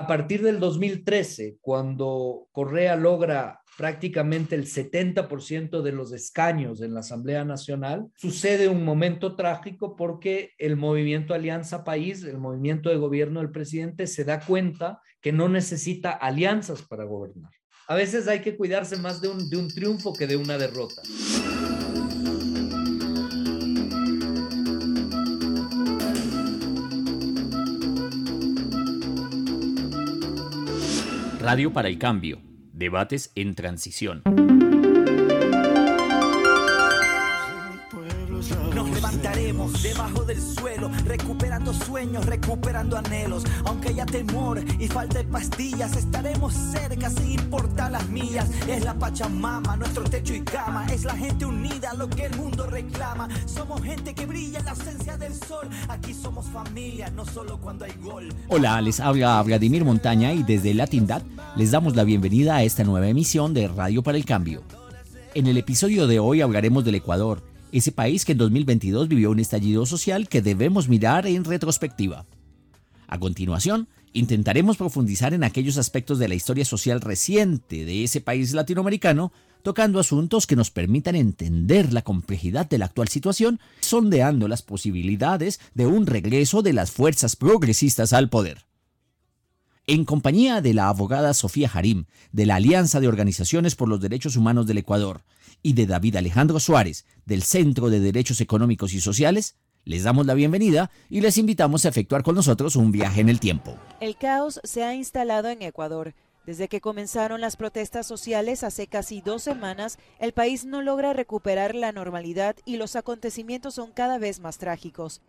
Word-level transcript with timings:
A 0.00 0.06
partir 0.06 0.40
del 0.40 0.60
2013, 0.60 1.58
cuando 1.60 2.48
Correa 2.52 2.96
logra 2.96 3.60
prácticamente 3.76 4.54
el 4.54 4.64
70% 4.64 5.82
de 5.82 5.92
los 5.92 6.12
escaños 6.12 6.80
en 6.80 6.94
la 6.94 7.00
Asamblea 7.00 7.44
Nacional, 7.44 8.06
sucede 8.16 8.68
un 8.68 8.82
momento 8.82 9.36
trágico 9.36 9.96
porque 9.96 10.52
el 10.56 10.78
movimiento 10.78 11.34
Alianza 11.34 11.84
País, 11.84 12.24
el 12.24 12.38
movimiento 12.38 12.88
de 12.88 12.96
gobierno 12.96 13.40
del 13.40 13.50
presidente, 13.50 14.06
se 14.06 14.24
da 14.24 14.40
cuenta 14.40 15.02
que 15.20 15.32
no 15.32 15.50
necesita 15.50 16.12
alianzas 16.12 16.80
para 16.80 17.04
gobernar. 17.04 17.52
A 17.86 17.94
veces 17.94 18.26
hay 18.26 18.40
que 18.40 18.56
cuidarse 18.56 18.96
más 18.96 19.20
de 19.20 19.28
un, 19.28 19.50
de 19.50 19.58
un 19.58 19.68
triunfo 19.68 20.14
que 20.14 20.26
de 20.26 20.38
una 20.38 20.56
derrota. 20.56 21.02
Radio 31.50 31.72
para 31.72 31.88
el 31.88 31.98
Cambio. 31.98 32.38
Debates 32.72 33.32
en 33.34 33.56
transición. 33.56 34.22
Debajo 39.82 40.24
del 40.24 40.40
suelo, 40.40 40.90
recuperando 41.04 41.72
sueños, 41.72 42.26
recuperando 42.26 42.96
anhelos. 42.96 43.44
Aunque 43.64 43.88
haya 43.88 44.06
temor 44.06 44.62
y 44.78 44.88
falta 44.88 45.18
de 45.18 45.24
pastillas, 45.24 45.96
estaremos 45.96 46.52
cerca 46.52 47.10
sin 47.10 47.32
importar 47.32 47.92
las 47.92 48.08
millas. 48.08 48.50
Es 48.68 48.84
la 48.84 48.94
Pachamama, 48.94 49.76
nuestro 49.76 50.04
techo 50.04 50.34
y 50.34 50.42
cama. 50.42 50.86
Es 50.86 51.04
la 51.04 51.16
gente 51.16 51.44
unida, 51.44 51.94
lo 51.94 52.08
que 52.08 52.26
el 52.26 52.36
mundo 52.36 52.66
reclama. 52.66 53.28
Somos 53.46 53.82
gente 53.82 54.14
que 54.14 54.26
brilla 54.26 54.58
en 54.58 54.64
la 54.64 54.70
ausencia 54.72 55.16
del 55.16 55.34
sol. 55.34 55.68
Aquí 55.88 56.14
somos 56.14 56.46
familia, 56.46 57.10
no 57.10 57.24
solo 57.24 57.58
cuando 57.58 57.84
hay 57.84 57.92
gol. 58.02 58.28
Hola, 58.48 58.80
les 58.80 59.00
habla 59.00 59.42
Vladimir 59.42 59.84
Montaña 59.84 60.32
y 60.32 60.42
desde 60.42 60.74
Latindad 60.74 61.22
les 61.56 61.70
damos 61.70 61.96
la 61.96 62.04
bienvenida 62.04 62.56
a 62.56 62.62
esta 62.62 62.84
nueva 62.84 63.08
emisión 63.08 63.54
de 63.54 63.68
Radio 63.68 64.02
para 64.02 64.18
el 64.18 64.24
Cambio. 64.24 64.62
En 65.34 65.46
el 65.46 65.56
episodio 65.56 66.06
de 66.06 66.18
hoy 66.18 66.40
hablaremos 66.40 66.84
del 66.84 66.96
Ecuador, 66.96 67.42
ese 67.72 67.92
país 67.92 68.24
que 68.24 68.32
en 68.32 68.38
2022 68.38 69.08
vivió 69.08 69.30
un 69.30 69.40
estallido 69.40 69.86
social 69.86 70.28
que 70.28 70.42
debemos 70.42 70.88
mirar 70.88 71.26
en 71.26 71.44
retrospectiva. 71.44 72.26
A 73.06 73.18
continuación, 73.18 73.88
intentaremos 74.12 74.76
profundizar 74.76 75.34
en 75.34 75.44
aquellos 75.44 75.78
aspectos 75.78 76.18
de 76.18 76.28
la 76.28 76.34
historia 76.34 76.64
social 76.64 77.00
reciente 77.00 77.84
de 77.84 78.04
ese 78.04 78.20
país 78.20 78.52
latinoamericano, 78.52 79.32
tocando 79.62 80.00
asuntos 80.00 80.46
que 80.46 80.56
nos 80.56 80.70
permitan 80.70 81.16
entender 81.16 81.92
la 81.92 82.02
complejidad 82.02 82.68
de 82.68 82.78
la 82.78 82.86
actual 82.86 83.08
situación, 83.08 83.60
sondeando 83.80 84.48
las 84.48 84.62
posibilidades 84.62 85.60
de 85.74 85.86
un 85.86 86.06
regreso 86.06 86.62
de 86.62 86.72
las 86.72 86.90
fuerzas 86.90 87.36
progresistas 87.36 88.12
al 88.12 88.30
poder. 88.30 88.69
En 89.90 90.04
compañía 90.04 90.60
de 90.60 90.72
la 90.72 90.88
abogada 90.88 91.34
Sofía 91.34 91.68
Harim, 91.74 92.04
de 92.30 92.46
la 92.46 92.54
Alianza 92.54 93.00
de 93.00 93.08
Organizaciones 93.08 93.74
por 93.74 93.88
los 93.88 94.00
Derechos 94.00 94.36
Humanos 94.36 94.68
del 94.68 94.78
Ecuador, 94.78 95.22
y 95.64 95.72
de 95.72 95.86
David 95.86 96.14
Alejandro 96.14 96.60
Suárez, 96.60 97.06
del 97.26 97.42
Centro 97.42 97.90
de 97.90 97.98
Derechos 97.98 98.40
Económicos 98.40 98.94
y 98.94 99.00
Sociales, 99.00 99.56
les 99.84 100.04
damos 100.04 100.26
la 100.26 100.34
bienvenida 100.34 100.92
y 101.08 101.22
les 101.22 101.38
invitamos 101.38 101.84
a 101.84 101.88
efectuar 101.88 102.22
con 102.22 102.36
nosotros 102.36 102.76
un 102.76 102.92
viaje 102.92 103.20
en 103.20 103.28
el 103.28 103.40
tiempo. 103.40 103.76
El 104.00 104.16
caos 104.16 104.60
se 104.62 104.84
ha 104.84 104.94
instalado 104.94 105.48
en 105.48 105.60
Ecuador. 105.60 106.14
Desde 106.46 106.68
que 106.68 106.80
comenzaron 106.80 107.40
las 107.40 107.56
protestas 107.56 108.06
sociales 108.06 108.62
hace 108.62 108.86
casi 108.86 109.20
dos 109.20 109.42
semanas, 109.42 109.98
el 110.20 110.30
país 110.30 110.66
no 110.66 110.82
logra 110.82 111.14
recuperar 111.14 111.74
la 111.74 111.90
normalidad 111.90 112.54
y 112.64 112.76
los 112.76 112.94
acontecimientos 112.94 113.74
son 113.74 113.90
cada 113.90 114.18
vez 114.18 114.38
más 114.38 114.58
trágicos. 114.58 115.20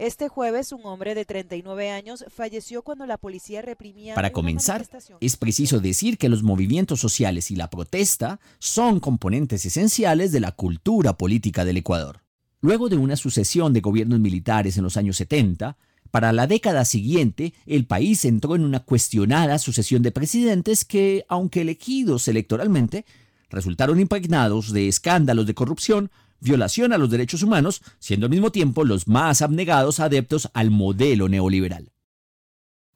Este 0.00 0.28
jueves, 0.28 0.72
un 0.72 0.80
hombre 0.86 1.14
de 1.14 1.26
39 1.26 1.90
años 1.90 2.24
falleció 2.34 2.80
cuando 2.80 3.04
la 3.04 3.18
policía 3.18 3.60
reprimía. 3.60 4.14
Para 4.14 4.32
comenzar, 4.32 4.86
es 5.20 5.36
preciso 5.36 5.78
decir 5.78 6.16
que 6.16 6.30
los 6.30 6.42
movimientos 6.42 7.00
sociales 7.00 7.50
y 7.50 7.56
la 7.56 7.68
protesta 7.68 8.40
son 8.58 8.98
componentes 8.98 9.66
esenciales 9.66 10.32
de 10.32 10.40
la 10.40 10.52
cultura 10.52 11.18
política 11.18 11.66
del 11.66 11.76
Ecuador. 11.76 12.22
Luego 12.62 12.88
de 12.88 12.96
una 12.96 13.14
sucesión 13.14 13.74
de 13.74 13.82
gobiernos 13.82 14.20
militares 14.20 14.78
en 14.78 14.84
los 14.84 14.96
años 14.96 15.18
70, 15.18 15.76
para 16.10 16.32
la 16.32 16.46
década 16.46 16.86
siguiente, 16.86 17.52
el 17.66 17.84
país 17.84 18.24
entró 18.24 18.56
en 18.56 18.64
una 18.64 18.80
cuestionada 18.80 19.58
sucesión 19.58 20.00
de 20.00 20.12
presidentes 20.12 20.86
que, 20.86 21.26
aunque 21.28 21.60
elegidos 21.60 22.26
electoralmente, 22.26 23.04
resultaron 23.50 24.00
impregnados 24.00 24.72
de 24.72 24.88
escándalos 24.88 25.46
de 25.46 25.52
corrupción, 25.52 26.10
violación 26.40 26.92
a 26.92 26.98
los 26.98 27.10
derechos 27.10 27.42
humanos, 27.42 27.82
siendo 27.98 28.26
al 28.26 28.30
mismo 28.30 28.50
tiempo 28.50 28.84
los 28.84 29.08
más 29.08 29.42
abnegados 29.42 30.00
adeptos 30.00 30.50
al 30.54 30.70
modelo 30.70 31.28
neoliberal. 31.28 31.92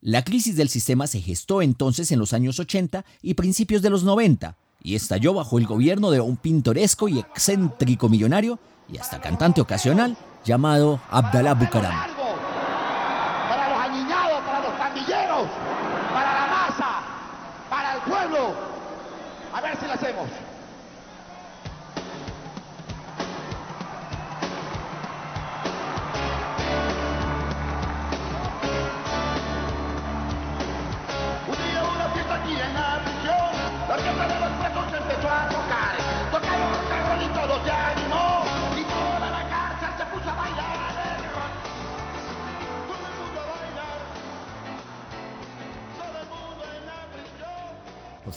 La 0.00 0.22
crisis 0.22 0.56
del 0.56 0.68
sistema 0.68 1.06
se 1.06 1.20
gestó 1.20 1.62
entonces 1.62 2.12
en 2.12 2.18
los 2.18 2.32
años 2.34 2.58
80 2.60 3.04
y 3.22 3.34
principios 3.34 3.80
de 3.80 3.90
los 3.90 4.04
90 4.04 4.56
y 4.82 4.96
estalló 4.96 5.32
bajo 5.32 5.58
el 5.58 5.66
gobierno 5.66 6.10
de 6.10 6.20
un 6.20 6.36
pintoresco 6.36 7.08
y 7.08 7.18
excéntrico 7.20 8.10
millonario 8.10 8.58
y 8.92 8.98
hasta 8.98 9.20
cantante 9.20 9.62
ocasional 9.62 10.16
llamado 10.44 11.00
Abdallah 11.10 11.54
Bucaram. 11.54 12.13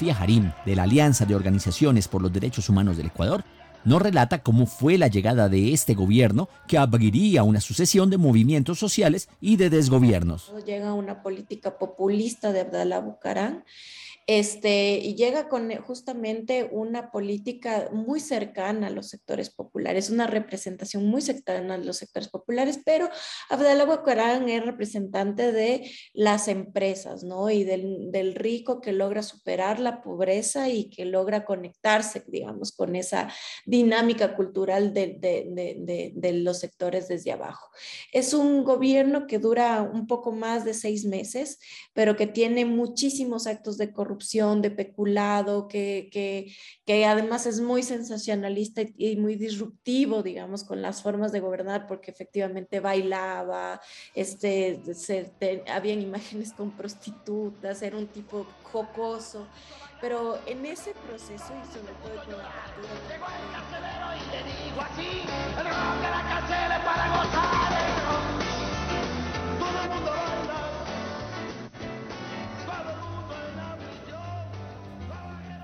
Sofía 0.08 0.24
Harim, 0.24 0.52
de 0.66 0.74
la 0.74 0.84
Alianza 0.84 1.26
de 1.26 1.36
Organizaciones 1.36 2.08
por 2.08 2.22
los 2.22 2.32
Derechos 2.32 2.70
Humanos 2.70 2.96
del 2.96 3.08
Ecuador, 3.08 3.44
nos 3.84 4.02
relata 4.02 4.42
cómo 4.42 4.66
fue 4.66 4.98
la 4.98 5.08
llegada 5.08 5.50
de 5.50 5.74
este 5.74 5.96
gobierno 5.96 6.48
que 6.66 6.78
abriría 6.78 7.44
una 7.44 7.60
sucesión 7.60 8.10
de 8.10 8.18
movimientos 8.18 8.80
sociales 8.80 9.28
y 9.42 9.58
de 9.58 9.70
desgobiernos. 9.70 10.54
Llega 10.66 10.94
una 10.94 11.22
política 11.22 11.78
populista 11.78 12.54
de 12.54 12.62
Abdallah 12.62 13.02
Bucaram 13.02 13.64
este, 14.30 14.98
y 14.98 15.16
llega 15.16 15.48
con 15.48 15.74
justamente 15.78 16.68
una 16.70 17.12
política 17.12 17.88
muy 17.94 18.20
cercana 18.20 18.88
a 18.88 18.90
los 18.90 19.08
sectores 19.08 19.50
populares, 19.50 20.10
una 20.10 20.28
representación 20.28 21.06
muy 21.08 21.22
cercana 21.22 21.76
a 21.76 21.78
los 21.78 21.96
sectores 21.96 22.28
populares, 22.28 22.82
pero 22.84 23.10
Abdallah 23.50 23.86
Bucaram 23.86 24.46
es 24.50 24.66
representante 24.66 25.54
de 25.54 25.90
las 26.14 26.50
empresas, 26.50 27.24
¿no? 27.24 27.50
Y 27.50 27.64
del, 27.64 28.12
del 28.12 28.36
rico 28.36 28.82
que 28.82 28.92
logra 28.92 29.24
superar 29.24 29.80
la 29.80 30.02
pobreza 30.02 30.68
y 30.68 30.90
que 30.90 31.06
logra 31.06 31.46
conectarse, 31.46 32.22
digamos, 32.28 32.74
con 32.74 32.98
esa 32.98 33.30
dinámica 33.66 34.36
cultural 34.36 34.94
de, 34.94 35.16
de, 35.18 35.46
de, 35.80 36.12
de, 36.14 36.34
los 36.34 36.60
sectores 36.60 37.08
desde 37.08 37.32
abajo. 37.32 37.70
Es 38.12 38.34
un 38.34 38.66
gobierno 38.66 39.26
que 39.26 39.40
dura 39.40 39.82
un 39.82 40.06
poco 40.06 40.34
más 40.34 40.66
de 40.66 40.74
seis 40.74 41.06
meses, 41.06 41.60
pero 41.94 42.18
que 42.18 42.28
tiene 42.28 42.66
muchísimos 42.66 43.48
actos 43.48 43.78
de 43.78 43.94
corrupción 43.94 44.17
de 44.18 44.72
peculado, 44.72 45.68
que, 45.68 46.10
que, 46.12 46.54
que, 46.86 47.06
además 47.06 47.46
es 47.46 47.62
muy 47.62 47.84
sensacionalista 47.84 48.82
y, 48.98 49.16
muy 49.18 49.36
disruptivo, 49.36 50.24
digamos, 50.24 50.64
con 50.64 50.82
las 50.82 51.02
formas 51.02 51.32
de 51.32 51.40
gobernar, 51.40 51.88
porque 51.88 52.12
efectivamente 52.12 52.80
bailaba, 52.80 53.80
este, 54.16 54.82
se, 54.94 55.32
habían 55.72 56.02
imágenes 56.02 56.54
con 56.54 56.72
prostitutas, 56.72 57.82
era 57.82 57.98
un 57.98 58.08
tipo 58.08 58.46
jocoso, 58.64 59.48
pero 60.02 60.40
en 60.46 60.66
ese 60.66 60.94
proceso 61.08 61.54
y 61.54 61.74
sobre 61.74 61.94
todo 62.04 62.24
con 62.26 62.38
la 62.38 62.50
apertura... 62.50 64.16
Y 64.16 64.24
te 64.32 64.40
digo 64.66 64.82
así, 64.82 65.22
el 65.58 65.66
rock 65.66 66.02
la 66.02 66.22
cárcel 66.30 66.72
es 66.72 66.84
para 66.86 67.06
gozar 67.18 67.57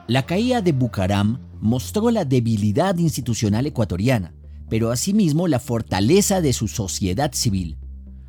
La 0.07 0.25
caída 0.25 0.61
de 0.61 0.73
Bucaram 0.73 1.39
mostró 1.61 2.11
la 2.11 2.25
debilidad 2.25 2.97
institucional 2.97 3.65
ecuatoriana, 3.65 4.33
pero 4.69 4.91
asimismo 4.91 5.47
la 5.47 5.59
fortaleza 5.59 6.41
de 6.41 6.51
su 6.51 6.67
sociedad 6.67 7.31
civil. 7.33 7.77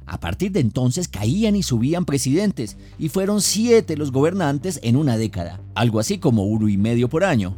A 0.07 0.21
partir 0.21 0.53
de 0.53 0.61
entonces 0.61 1.09
caían 1.09 1.57
y 1.57 1.63
subían 1.63 2.05
presidentes, 2.05 2.77
y 2.99 3.09
fueron 3.09 3.41
siete 3.41 3.97
los 3.97 4.13
gobernantes 4.13 4.79
en 4.83 4.97
una 4.97 5.17
década, 5.17 5.61
algo 5.75 5.99
así 5.99 6.19
como 6.19 6.45
uno 6.45 6.69
y 6.69 6.77
medio 6.77 7.09
por 7.09 7.25
año. 7.25 7.57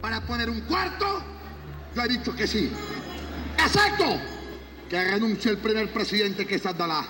Para 0.00 0.26
poner 0.26 0.50
un 0.50 0.60
cuarto, 0.62 1.06
yo 1.94 2.02
he 2.02 2.08
dicho 2.08 2.34
que 2.34 2.46
sí. 2.46 2.68
Exacto. 3.64 4.04
Que 4.90 5.02
renuncie 5.04 5.50
el 5.50 5.58
primer 5.58 5.92
presidente 5.92 6.46
que 6.46 6.56
es 6.56 6.66
Abdalá 6.66 7.06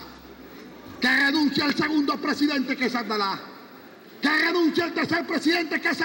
que 1.04 1.08
renuncie 1.08 1.62
al 1.62 1.74
segundo 1.74 2.16
presidente 2.16 2.76
que 2.78 2.86
es 2.86 2.94
Abdalá, 2.94 3.38
que 4.24 4.30
renuncie 4.30 4.82
al 4.82 4.94
tercer 4.94 5.26
presidente 5.26 5.78
que 5.78 5.90
es 5.90 5.98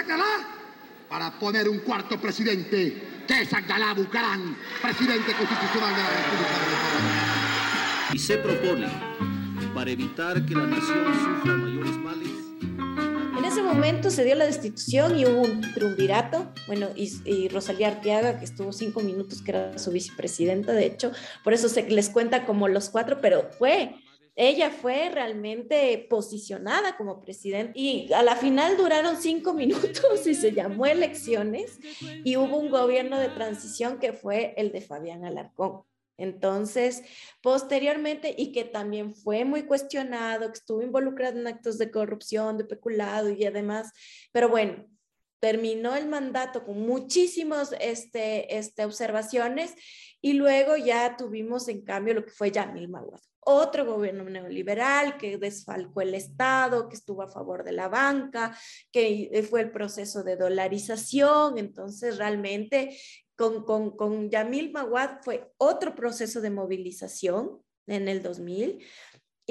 para 1.07 1.39
poner 1.39 1.69
un 1.69 1.79
cuarto 1.79 2.19
presidente 2.19 3.23
que 3.25 3.41
es 3.41 3.53
Abdalá 3.53 3.93
Bucarán, 3.93 4.57
presidente 4.81 5.31
constitucional 5.33 5.95
de 5.95 6.03
la 6.03 6.09
República. 6.09 6.53
Y 8.13 8.19
se 8.19 8.37
propone, 8.39 8.87
para 9.73 9.91
evitar 9.91 10.45
que 10.45 10.53
la 10.53 10.65
nación 10.65 11.13
sufra 11.13 11.53
mayores 11.53 11.95
males, 11.97 12.29
En 13.37 13.45
ese 13.45 13.61
momento 13.61 14.09
se 14.09 14.25
dio 14.25 14.35
la 14.35 14.45
destitución 14.45 15.17
y 15.17 15.25
hubo 15.25 15.43
un 15.43 15.61
triunvirato. 15.73 16.51
Bueno, 16.67 16.89
y, 16.97 17.09
y 17.23 17.47
Rosalía 17.47 17.87
Arteaga, 17.87 18.37
que 18.37 18.45
estuvo 18.45 18.73
cinco 18.73 18.99
minutos, 18.99 19.41
que 19.41 19.51
era 19.51 19.79
su 19.79 19.91
vicepresidenta, 19.91 20.73
de 20.73 20.87
hecho, 20.87 21.13
por 21.43 21.53
eso 21.53 21.69
se 21.69 21.89
les 21.89 22.09
cuenta 22.09 22.45
como 22.45 22.67
los 22.67 22.89
cuatro, 22.89 23.19
pero 23.21 23.49
fue. 23.57 23.95
Ella 24.41 24.69
fue 24.69 25.09
realmente 25.09 26.07
posicionada 26.09 26.95
como 26.95 27.19
presidente 27.19 27.77
y 27.77 28.13
a 28.13 28.23
la 28.23 28.37
final 28.37 28.77
duraron 28.77 29.21
cinco 29.21 29.53
minutos 29.53 30.25
y 30.25 30.33
se 30.33 30.53
llamó 30.53 30.85
elecciones 30.85 31.77
y 32.23 32.37
hubo 32.37 32.55
un 32.55 32.69
gobierno 32.69 33.19
de 33.19 33.27
transición 33.27 33.99
que 33.99 34.13
fue 34.13 34.53
el 34.55 34.71
de 34.71 34.79
Fabián 34.79 35.25
Alarcón. 35.25 35.83
Entonces, 36.15 37.03
posteriormente, 37.41 38.33
y 38.37 38.53
que 38.53 38.63
también 38.63 39.13
fue 39.13 39.43
muy 39.43 39.63
cuestionado, 39.63 40.47
que 40.47 40.57
estuvo 40.57 40.81
involucrado 40.81 41.37
en 41.37 41.45
actos 41.45 41.77
de 41.77 41.91
corrupción, 41.91 42.57
de 42.57 42.63
peculado 42.63 43.29
y 43.29 43.43
además, 43.43 43.91
pero 44.31 44.47
bueno, 44.47 44.85
terminó 45.39 45.95
el 45.95 46.07
mandato 46.07 46.63
con 46.63 46.79
muchísimas 46.79 47.75
este, 47.81 48.57
este, 48.57 48.85
observaciones 48.85 49.75
y 50.21 50.33
luego 50.33 50.75
ya 50.75 51.15
tuvimos 51.17 51.67
en 51.67 51.83
cambio 51.83 52.13
lo 52.13 52.25
que 52.25 52.31
fue 52.31 52.51
Yamil 52.51 52.89
Maguad. 52.89 53.19
Otro 53.41 53.85
gobierno 53.85 54.25
neoliberal 54.25 55.17
que 55.17 55.37
desfalcó 55.37 56.01
el 56.01 56.13
Estado, 56.13 56.89
que 56.89 56.95
estuvo 56.95 57.21
a 57.21 57.31
favor 57.31 57.63
de 57.63 57.71
la 57.71 57.87
banca, 57.87 58.55
que 58.91 59.45
fue 59.49 59.61
el 59.61 59.71
proceso 59.71 60.23
de 60.23 60.35
dolarización. 60.35 61.57
Entonces, 61.57 62.17
realmente 62.17 62.97
con, 63.35 63.63
con, 63.63 63.95
con 63.95 64.29
Yamil 64.29 64.71
Maguad 64.71 65.21
fue 65.23 65.51
otro 65.57 65.95
proceso 65.95 66.41
de 66.41 66.49
movilización 66.49 67.63
en 67.87 68.07
el 68.07 68.21
2000 68.21 68.83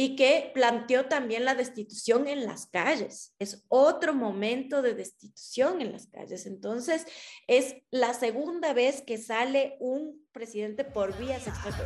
y 0.00 0.14
que 0.14 0.52
planteó 0.54 1.06
también 1.06 1.44
la 1.44 1.56
destitución 1.56 2.28
en 2.28 2.46
las 2.46 2.66
calles. 2.66 3.34
Es 3.40 3.64
otro 3.66 4.14
momento 4.14 4.80
de 4.80 4.94
destitución 4.94 5.82
en 5.82 5.90
las 5.90 6.06
calles. 6.06 6.46
Entonces, 6.46 7.04
es 7.48 7.74
la 7.90 8.14
segunda 8.14 8.72
vez 8.74 9.02
que 9.02 9.18
sale 9.18 9.76
un 9.80 10.24
presidente 10.30 10.84
por 10.84 11.18
vías 11.18 11.48
extra. 11.48 11.76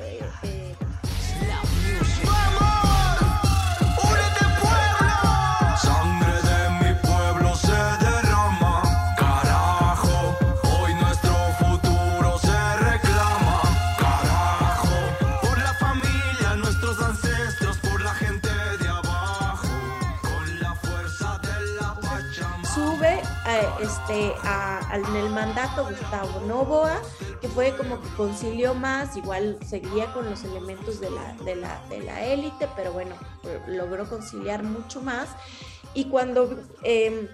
Este, 23.83 24.33
en 24.93 25.17
el 25.17 25.31
mandato 25.31 25.85
Gustavo 25.85 26.41
Novoa, 26.47 27.01
que 27.41 27.49
fue 27.49 27.77
como 27.77 28.01
que 28.01 28.09
concilió 28.17 28.75
más, 28.75 29.17
igual 29.17 29.59
seguía 29.67 30.13
con 30.13 30.29
los 30.31 30.45
elementos 30.45 31.01
de 31.01 31.11
la, 31.11 31.35
de 31.45 31.57
la, 31.57 31.83
de 31.89 32.01
la 32.01 32.25
élite, 32.25 32.69
pero 32.77 32.93
bueno, 32.93 33.15
logró 33.67 34.09
conciliar 34.09 34.63
mucho 34.63 35.03
más. 35.03 35.29
Y 35.95 36.07
cuando, 36.07 36.59
eh, 36.83 37.29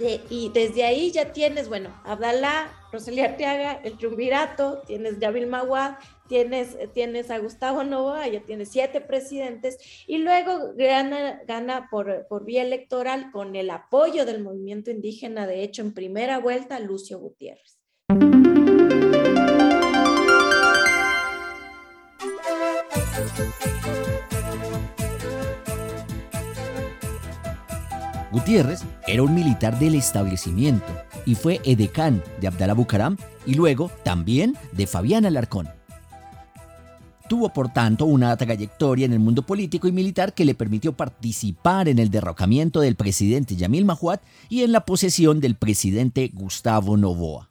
y 0.00 0.50
desde 0.52 0.84
ahí 0.84 1.10
ya 1.10 1.32
tienes, 1.32 1.68
bueno, 1.68 1.94
Abdalá, 2.04 2.72
Rosalía 2.92 3.24
Arteaga, 3.24 3.80
el 3.82 3.96
Triunvirato, 3.96 4.82
tienes 4.86 5.18
Yavil 5.18 5.46
Maguad, 5.46 5.96
tienes, 6.28 6.76
tienes 6.92 7.30
a 7.30 7.38
Gustavo 7.38 7.82
Novoa, 7.82 8.28
ya 8.28 8.40
tienes 8.40 8.70
siete 8.70 9.00
presidentes, 9.00 9.78
y 10.06 10.18
luego 10.18 10.74
gana, 10.76 11.42
gana 11.46 11.88
por, 11.90 12.26
por 12.28 12.44
vía 12.44 12.62
electoral 12.62 13.30
con 13.32 13.56
el 13.56 13.70
apoyo 13.70 14.24
del 14.24 14.42
movimiento 14.42 14.90
indígena, 14.90 15.46
de 15.46 15.62
hecho, 15.62 15.82
en 15.82 15.92
primera 15.92 16.38
vuelta, 16.38 16.78
Lucio 16.78 17.18
Gutiérrez. 17.18 17.78
Gutiérrez 28.34 28.80
era 29.06 29.22
un 29.22 29.32
militar 29.32 29.78
del 29.78 29.94
establecimiento 29.94 30.92
y 31.24 31.36
fue 31.36 31.60
edecán 31.64 32.20
de 32.40 32.48
Abdalá 32.48 32.74
Bucaram 32.74 33.16
y 33.46 33.54
luego 33.54 33.92
también 34.02 34.56
de 34.72 34.88
Fabián 34.88 35.24
Alarcón. 35.24 35.68
Tuvo 37.28 37.50
por 37.50 37.72
tanto 37.72 38.06
una 38.06 38.36
trayectoria 38.36 39.06
en 39.06 39.12
el 39.12 39.20
mundo 39.20 39.42
político 39.42 39.86
y 39.86 39.92
militar 39.92 40.34
que 40.34 40.44
le 40.44 40.56
permitió 40.56 40.96
participar 40.96 41.88
en 41.88 42.00
el 42.00 42.10
derrocamiento 42.10 42.80
del 42.80 42.96
presidente 42.96 43.54
Yamil 43.54 43.84
Mahuat 43.84 44.20
y 44.48 44.64
en 44.64 44.72
la 44.72 44.84
posesión 44.84 45.38
del 45.38 45.54
presidente 45.54 46.32
Gustavo 46.34 46.96
Novoa. 46.96 47.48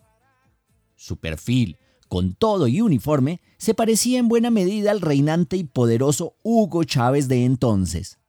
Su 0.97 1.15
perfil, 1.15 1.77
con 2.09 2.33
todo 2.33 2.67
y 2.67 2.81
uniforme, 2.81 3.39
se 3.57 3.73
parecía 3.73 4.19
en 4.19 4.27
buena 4.27 4.51
medida 4.51 4.91
al 4.91 4.99
reinante 4.99 5.55
y 5.55 5.63
poderoso 5.63 6.35
Hugo 6.43 6.83
Chávez 6.83 7.29
de 7.29 7.45
entonces. 7.45 8.19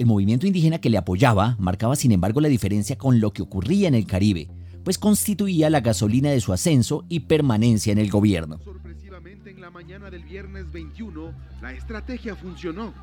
El 0.00 0.06
movimiento 0.06 0.46
indígena 0.46 0.80
que 0.80 0.88
le 0.88 0.96
apoyaba 0.96 1.56
marcaba 1.58 1.94
sin 1.94 2.10
embargo 2.12 2.40
la 2.40 2.48
diferencia 2.48 2.96
con 2.96 3.20
lo 3.20 3.34
que 3.34 3.42
ocurría 3.42 3.86
en 3.86 3.94
el 3.94 4.06
Caribe, 4.06 4.48
pues 4.82 4.96
constituía 4.96 5.68
la 5.68 5.82
gasolina 5.82 6.30
de 6.30 6.40
su 6.40 6.54
ascenso 6.54 7.04
y 7.10 7.20
permanencia 7.20 7.92
en 7.92 7.98
el 7.98 8.10
gobierno. 8.10 8.58
Sorpresivamente 8.64 9.50
en 9.50 9.60
la 9.60 9.68
mañana 9.68 10.08
del 10.08 10.24
viernes 10.24 10.72
21, 10.72 11.34
la 11.60 11.74
estrategia 11.74 12.34
funcionó. 12.34 12.94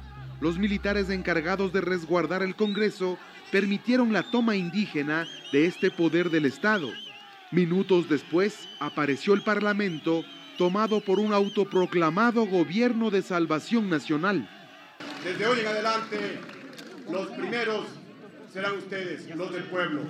Los 0.42 0.58
militares 0.58 1.12
encargados 1.12 1.72
de 1.72 1.82
resguardar 1.82 2.42
el 2.42 2.56
Congreso 2.56 3.20
permitieron 3.52 4.12
la 4.12 4.24
toma 4.32 4.56
indígena 4.56 5.28
de 5.54 5.68
este 5.68 5.92
poder 5.92 6.32
del 6.32 6.48
Estado. 6.48 6.90
Minutos 7.52 8.10
después 8.10 8.68
apareció 8.80 9.36
el 9.36 9.44
Parlamento 9.44 10.24
tomado 10.58 11.00
por 11.02 11.20
un 11.20 11.32
autoproclamado 11.32 12.48
gobierno 12.48 13.12
de 13.12 13.22
salvación 13.22 13.88
nacional. 13.88 14.50
Desde 15.24 15.46
hoy 15.46 15.60
en 15.60 15.68
adelante, 15.68 16.57
los 17.12 17.28
primeros 17.28 17.86
serán 18.54 18.78
ustedes, 18.78 19.36
los 19.36 19.54
del 19.54 19.64
pueblo. 19.66 20.02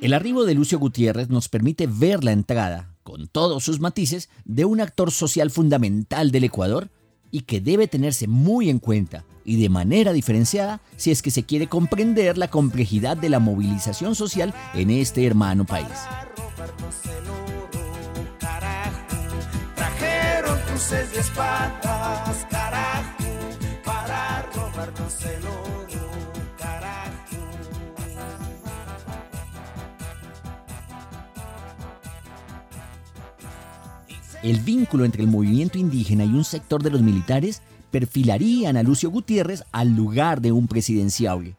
El 0.00 0.14
arribo 0.14 0.44
de 0.44 0.54
Lucio 0.54 0.78
Gutiérrez 0.78 1.28
nos 1.28 1.48
permite 1.48 1.86
ver 1.86 2.24
la 2.24 2.32
entrada, 2.32 2.94
con 3.02 3.28
todos 3.28 3.64
sus 3.64 3.80
matices, 3.80 4.30
de 4.44 4.64
un 4.64 4.80
actor 4.80 5.10
social 5.10 5.50
fundamental 5.50 6.30
del 6.30 6.44
Ecuador 6.44 6.88
y 7.30 7.42
que 7.42 7.60
debe 7.60 7.86
tenerse 7.86 8.26
muy 8.26 8.70
en 8.70 8.78
cuenta 8.78 9.24
y 9.44 9.60
de 9.60 9.68
manera 9.68 10.12
diferenciada 10.12 10.80
si 10.96 11.10
es 11.10 11.22
que 11.22 11.30
se 11.30 11.44
quiere 11.44 11.66
comprender 11.66 12.38
la 12.38 12.48
complejidad 12.48 13.16
de 13.16 13.28
la 13.28 13.40
movilización 13.40 14.14
social 14.14 14.54
en 14.74 14.90
este 14.90 15.26
hermano 15.26 15.66
país. 15.66 15.86
El 34.42 34.60
vínculo 34.60 35.04
entre 35.04 35.22
el 35.22 35.28
movimiento 35.28 35.76
indígena 35.76 36.24
y 36.24 36.28
un 36.28 36.44
sector 36.44 36.82
de 36.82 36.88
los 36.88 37.02
militares 37.02 37.60
perfilarían 37.90 38.78
a 38.78 38.82
Lucio 38.82 39.10
Gutiérrez 39.10 39.64
al 39.72 39.94
lugar 39.94 40.40
de 40.40 40.52
un 40.52 40.66
presidenciable. 40.66 41.56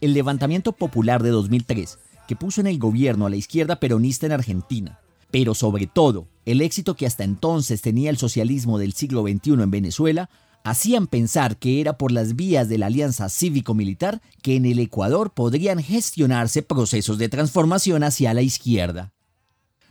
El 0.00 0.14
levantamiento 0.14 0.70
popular 0.70 1.24
de 1.24 1.30
2003, 1.30 1.98
que 2.28 2.36
puso 2.36 2.60
en 2.60 2.68
el 2.68 2.78
gobierno 2.78 3.26
a 3.26 3.30
la 3.30 3.36
izquierda 3.36 3.76
peronista 3.76 4.26
en 4.26 4.32
Argentina, 4.32 5.01
pero 5.32 5.54
sobre 5.54 5.88
todo 5.88 6.28
el 6.44 6.60
éxito 6.60 6.94
que 6.94 7.06
hasta 7.06 7.24
entonces 7.24 7.80
tenía 7.82 8.10
el 8.10 8.18
socialismo 8.18 8.78
del 8.78 8.92
siglo 8.92 9.22
XXI 9.22 9.54
en 9.54 9.70
Venezuela, 9.70 10.30
hacían 10.62 11.06
pensar 11.06 11.56
que 11.56 11.80
era 11.80 11.98
por 11.98 12.12
las 12.12 12.36
vías 12.36 12.68
de 12.68 12.78
la 12.78 12.86
alianza 12.86 13.28
cívico-militar 13.28 14.20
que 14.42 14.56
en 14.56 14.66
el 14.66 14.78
Ecuador 14.78 15.32
podrían 15.32 15.82
gestionarse 15.82 16.62
procesos 16.62 17.18
de 17.18 17.28
transformación 17.28 18.04
hacia 18.04 18.34
la 18.34 18.42
izquierda. 18.42 19.12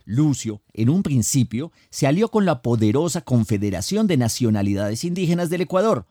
Lucio, 0.05 0.61
en 0.73 0.89
un 0.89 1.03
principio, 1.03 1.71
se 1.89 2.05
alió 2.05 2.29
con 2.29 2.45
la 2.45 2.61
poderosa 2.61 3.21
Confederación 3.21 4.07
de 4.07 4.17
Nacionalidades 4.17 5.03
Indígenas 5.03 5.49
del 5.49 5.61
Ecuador, 5.61 6.05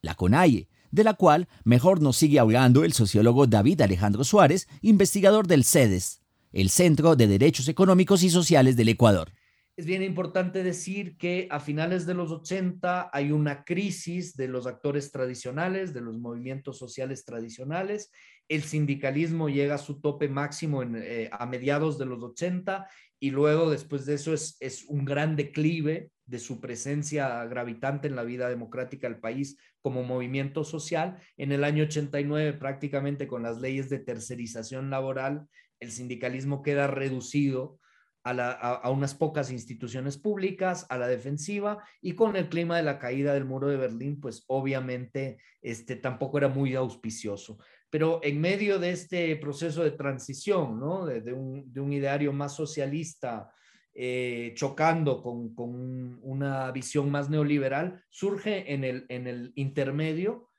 la 0.00 0.14
CONAIE, 0.14 0.68
de 0.90 1.04
la 1.04 1.14
cual 1.14 1.48
mejor 1.64 2.00
nos 2.00 2.16
sigue 2.16 2.38
hablando 2.38 2.84
el 2.84 2.94
sociólogo 2.94 3.46
David 3.46 3.82
Alejandro 3.82 4.24
Suárez, 4.24 4.68
investigador 4.80 5.46
del 5.46 5.64
CEDES, 5.64 6.19
el 6.52 6.70
Centro 6.70 7.16
de 7.16 7.26
Derechos 7.26 7.68
Económicos 7.68 8.22
y 8.22 8.30
Sociales 8.30 8.76
del 8.76 8.88
Ecuador. 8.88 9.32
es 9.76 9.86
bien 9.86 10.02
importante 10.02 10.62
decir 10.62 11.16
que 11.16 11.48
a 11.50 11.58
finales 11.58 12.04
de 12.04 12.12
los 12.12 12.30
80 12.30 13.10
hay 13.12 13.32
una 13.32 13.64
crisis 13.64 14.36
de 14.36 14.48
los 14.48 14.66
actores 14.66 15.10
tradicionales, 15.10 15.94
de 15.94 16.02
los 16.02 16.18
movimientos 16.18 16.76
sociales 16.76 17.24
tradicionales. 17.24 18.10
El 18.48 18.62
sindicalismo 18.62 19.48
llega 19.48 19.76
a 19.76 19.78
su 19.78 20.00
tope 20.00 20.28
máximo 20.28 20.82
eh, 20.82 21.30
a 21.32 21.46
mediados 21.46 21.96
de 21.96 22.04
los 22.04 22.22
80 22.22 22.88
y 23.20 23.30
luego 23.30 23.70
después 23.70 24.04
de 24.04 24.14
eso 24.14 24.34
es, 24.34 24.56
es 24.60 24.84
un 24.84 25.04
gran 25.04 25.36
declive 25.36 26.10
de 26.26 26.38
su 26.38 26.60
presencia 26.60 27.44
gravitante 27.46 28.06
en 28.06 28.16
la 28.16 28.22
vida 28.22 28.48
democrática 28.48 29.08
del 29.08 29.18
país 29.18 29.56
como 29.82 30.02
movimiento 30.04 30.62
social. 30.62 31.18
En 31.36 31.52
el 31.52 31.64
año 31.64 31.84
89, 31.84 32.52
prácticamente 32.54 33.26
con 33.26 33.42
las 33.42 33.60
leyes 33.60 33.90
de 33.90 33.98
tercerización 33.98 34.90
laboral, 34.90 35.48
el 35.80 35.90
sindicalismo 35.90 36.62
queda 36.62 36.86
reducido 36.86 37.80
a, 38.22 38.90
unas 38.90 39.14
pocas 39.14 39.50
instituciones 39.50 40.18
públicas, 40.18 40.86
a 40.90 40.98
la 40.98 41.08
defensiva, 41.08 41.82
y 42.02 42.12
con 42.12 42.36
el 42.36 42.48
clima 42.48 42.76
de 42.76 42.82
la 42.82 42.98
caída 42.98 43.32
del 43.32 43.46
muro 43.46 43.68
de 43.68 43.76
Berlín, 43.76 44.20
pues 44.20 44.44
obviamente 44.48 45.38
este, 45.62 45.96
tampoco 45.96 46.38
era 46.38 46.48
muy 46.48 46.74
auspicioso. 46.74 47.58
Pero 47.88 48.20
en 48.22 48.40
medio 48.40 48.78
de 48.78 48.90
este 48.90 49.34
proceso 49.36 49.82
de 49.82 49.92
transición, 49.92 50.78
¿no? 50.78 51.06
de, 51.06 51.32
un, 51.32 51.92
ideario 51.92 52.32
más 52.32 52.54
socialista, 52.54 53.52
eh, 53.94 54.52
chocando 54.54 55.22
con, 55.22 56.20
una 56.22 56.70
visión 56.72 57.10
más 57.10 57.30
neoliberal, 57.30 58.04
surge 58.10 58.72
en 58.72 58.84
el, 58.84 59.52
intermedio 59.56 60.50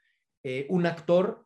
eh, 0.43 0.65
un 0.69 0.87
actor, 0.87 1.45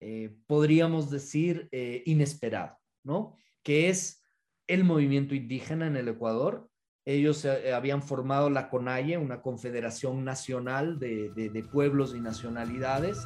eh, 0.00 0.36
podríamos 0.46 1.10
decir, 1.10 1.68
inesperado, 2.06 2.78
¿no? 3.04 3.36
que 3.62 3.88
es 3.88 4.22
el 4.66 4.84
movimiento 4.84 5.34
indígena 5.34 5.86
en 5.86 5.96
el 5.96 6.08
Ecuador. 6.08 6.68
Ellos 7.04 7.44
eh, 7.44 7.72
habían 7.72 8.02
formado 8.02 8.48
la 8.50 8.70
CONAIE, 8.70 9.18
una 9.18 9.42
confederación 9.42 10.24
nacional 10.24 10.98
de, 10.98 11.30
de 11.30 11.62
pueblos 11.62 12.14
y 12.14 12.20
nacionalidades. 12.20 13.18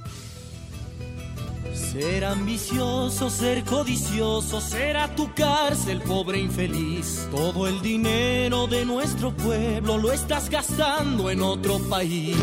Ser 1.74 2.24
ambicioso, 2.24 3.30
ser 3.30 3.64
codicioso, 3.64 4.60
será 4.60 5.14
tu 5.14 5.32
cárcel, 5.34 6.00
pobre 6.00 6.38
infeliz. 6.38 7.28
Todo 7.30 7.68
el 7.68 7.80
dinero 7.82 8.66
de 8.66 8.84
nuestro 8.84 9.34
pueblo 9.34 9.98
lo 9.98 10.12
estás 10.12 10.50
gastando 10.50 11.30
en 11.30 11.42
otro 11.42 11.78
país. 11.88 12.36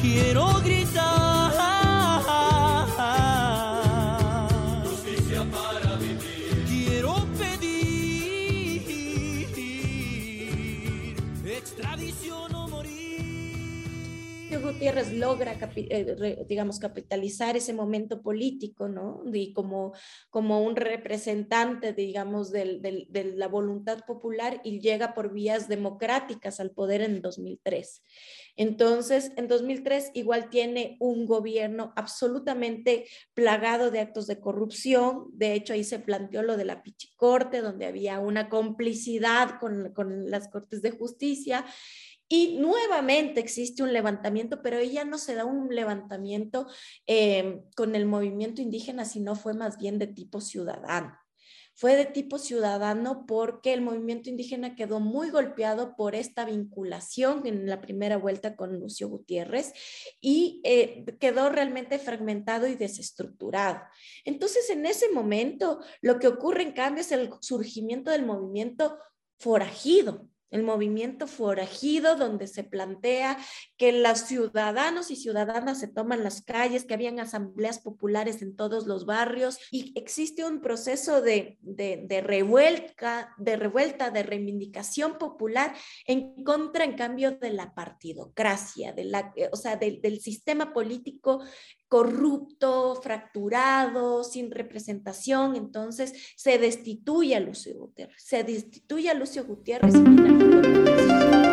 Quiero 0.00 0.46
gritar 0.64 1.41
Logra, 15.12 15.56
eh, 15.76 16.44
digamos, 16.48 16.78
capitalizar 16.78 17.56
ese 17.56 17.72
momento 17.72 18.20
político, 18.22 18.88
¿no? 18.88 19.22
Y 19.32 19.52
como, 19.52 19.92
como 20.30 20.62
un 20.62 20.74
representante, 20.74 21.92
digamos, 21.92 22.50
de 22.50 23.34
la 23.36 23.48
voluntad 23.48 24.04
popular 24.06 24.60
y 24.64 24.80
llega 24.80 25.14
por 25.14 25.32
vías 25.32 25.68
democráticas 25.68 26.58
al 26.58 26.72
poder 26.72 27.02
en 27.02 27.22
2003. 27.22 28.02
Entonces, 28.56 29.32
en 29.36 29.48
2003 29.48 30.10
igual 30.14 30.50
tiene 30.50 30.96
un 31.00 31.26
gobierno 31.26 31.92
absolutamente 31.96 33.06
plagado 33.34 33.90
de 33.90 34.00
actos 34.00 34.26
de 34.26 34.40
corrupción. 34.40 35.26
De 35.32 35.54
hecho, 35.54 35.72
ahí 35.72 35.84
se 35.84 36.00
planteó 36.00 36.42
lo 36.42 36.56
de 36.56 36.64
la 36.64 36.82
Pichicorte, 36.82 37.60
donde 37.60 37.86
había 37.86 38.18
una 38.18 38.48
complicidad 38.48 39.58
con, 39.58 39.92
con 39.94 40.30
las 40.30 40.48
Cortes 40.48 40.82
de 40.82 40.90
Justicia 40.90 41.64
y 42.32 42.56
nuevamente 42.56 43.40
existe 43.40 43.82
un 43.82 43.92
levantamiento, 43.92 44.62
pero 44.62 44.78
ella 44.78 45.04
no 45.04 45.18
se 45.18 45.34
da 45.34 45.44
un 45.44 45.68
levantamiento 45.68 46.66
eh, 47.06 47.60
con 47.76 47.94
el 47.94 48.06
movimiento 48.06 48.62
indígena, 48.62 49.04
sino 49.04 49.34
fue 49.34 49.52
más 49.52 49.76
bien 49.76 49.98
de 49.98 50.06
tipo 50.06 50.40
ciudadano. 50.40 51.14
Fue 51.74 51.94
de 51.94 52.06
tipo 52.06 52.38
ciudadano 52.38 53.26
porque 53.26 53.74
el 53.74 53.82
movimiento 53.82 54.30
indígena 54.30 54.76
quedó 54.76 54.98
muy 54.98 55.28
golpeado 55.28 55.94
por 55.94 56.14
esta 56.14 56.46
vinculación 56.46 57.46
en 57.46 57.66
la 57.66 57.82
primera 57.82 58.16
vuelta 58.16 58.56
con 58.56 58.80
Lucio 58.80 59.10
Gutiérrez 59.10 59.74
y 60.18 60.62
eh, 60.64 61.04
quedó 61.20 61.50
realmente 61.50 61.98
fragmentado 61.98 62.66
y 62.66 62.76
desestructurado. 62.76 63.82
Entonces, 64.24 64.70
en 64.70 64.86
ese 64.86 65.10
momento, 65.10 65.80
lo 66.00 66.18
que 66.18 66.28
ocurre 66.28 66.62
en 66.62 66.72
cambio 66.72 67.02
es 67.02 67.12
el 67.12 67.28
surgimiento 67.42 68.10
del 68.10 68.24
movimiento 68.24 68.96
forajido, 69.38 70.30
el 70.52 70.62
movimiento 70.62 71.26
forajido, 71.26 72.14
donde 72.14 72.46
se 72.46 72.62
plantea 72.62 73.38
que 73.76 73.90
los 73.90 74.20
ciudadanos 74.20 75.10
y 75.10 75.16
ciudadanas 75.16 75.80
se 75.80 75.88
toman 75.88 76.22
las 76.22 76.42
calles, 76.42 76.84
que 76.84 76.94
habían 76.94 77.18
asambleas 77.18 77.80
populares 77.80 78.42
en 78.42 78.54
todos 78.54 78.86
los 78.86 79.06
barrios 79.06 79.58
y 79.72 79.92
existe 79.98 80.44
un 80.44 80.60
proceso 80.60 81.20
de, 81.20 81.58
de, 81.62 82.20
revuelta, 82.20 83.34
de 83.38 83.56
revuelta, 83.56 84.10
de 84.10 84.22
reivindicación 84.22 85.18
popular 85.18 85.74
en 86.06 86.44
contra, 86.44 86.84
en 86.84 86.94
cambio, 86.94 87.32
de 87.32 87.50
la 87.50 87.74
partidocracia, 87.74 88.92
de 88.92 89.04
la, 89.04 89.34
o 89.50 89.56
sea, 89.56 89.76
del 89.76 90.20
sistema 90.20 90.72
político 90.72 91.42
corrupto, 91.92 92.98
fracturado, 93.02 94.24
sin 94.24 94.50
representación, 94.50 95.56
entonces 95.56 96.14
se 96.36 96.56
destituye 96.56 97.36
a 97.36 97.40
Lucio 97.40 97.78
Gutiérrez, 97.78 98.16
se 98.16 98.42
destituye 98.44 99.10
a 99.10 99.14
Lucio 99.14 99.44
Gutiérrez 99.44 99.94
Y 99.94 101.51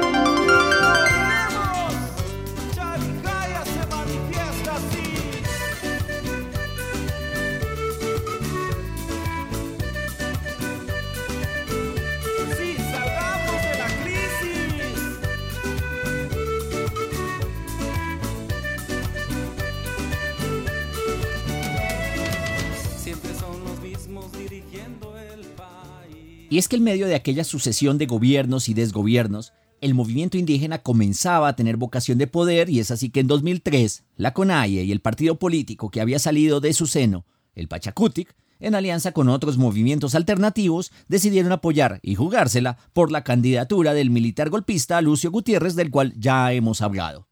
es 26.58 26.68
que 26.68 26.78
en 26.78 26.84
medio 26.84 27.08
de 27.08 27.16
aquella 27.16 27.44
sucesión 27.44 27.98
de 27.98 28.08
gobiernos 28.08 28.70
y 28.70 28.74
desgobiernos, 28.74 29.54
el 29.82 29.94
movimiento 29.94 30.38
indígena 30.38 30.80
comenzaba 30.80 31.48
a 31.48 31.56
tener 31.56 31.78
vocación 31.78 32.18
de 32.18 32.28
poder 32.28 32.70
y 32.70 32.80
es 32.80 32.92
así 32.92 33.10
que 33.10 33.20
en 33.20 33.28
2003 33.28 34.04
la 34.18 34.34
CONAIE 34.34 34.84
y 34.84 34.92
el 34.92 35.00
partido 35.00 35.38
político 35.38 35.90
que 35.90 36.02
había 36.02 36.20
salido 36.20 36.60
de 36.60 36.74
su 36.74 36.88
seno, 36.88 37.26
el 37.54 37.68
Pachacutic, 37.68 38.36
en 38.60 38.76
alianza 38.76 39.14
con 39.14 39.30
otros 39.30 39.58
movimientos 39.58 40.16
alternativos, 40.16 40.92
decidieron 41.08 41.52
apoyar 41.52 42.00
y 42.02 42.16
jugársela 42.16 42.78
por 42.94 43.12
la 43.12 43.24
candidatura 43.24 43.94
del 43.94 44.10
militar 44.10 44.50
golpista 44.50 45.00
Lucio 45.02 45.32
Gutiérrez 45.32 45.76
del 45.76 45.92
cual 45.92 46.14
ya 46.18 46.52
hemos 46.52 46.82
hablado. 46.82 47.28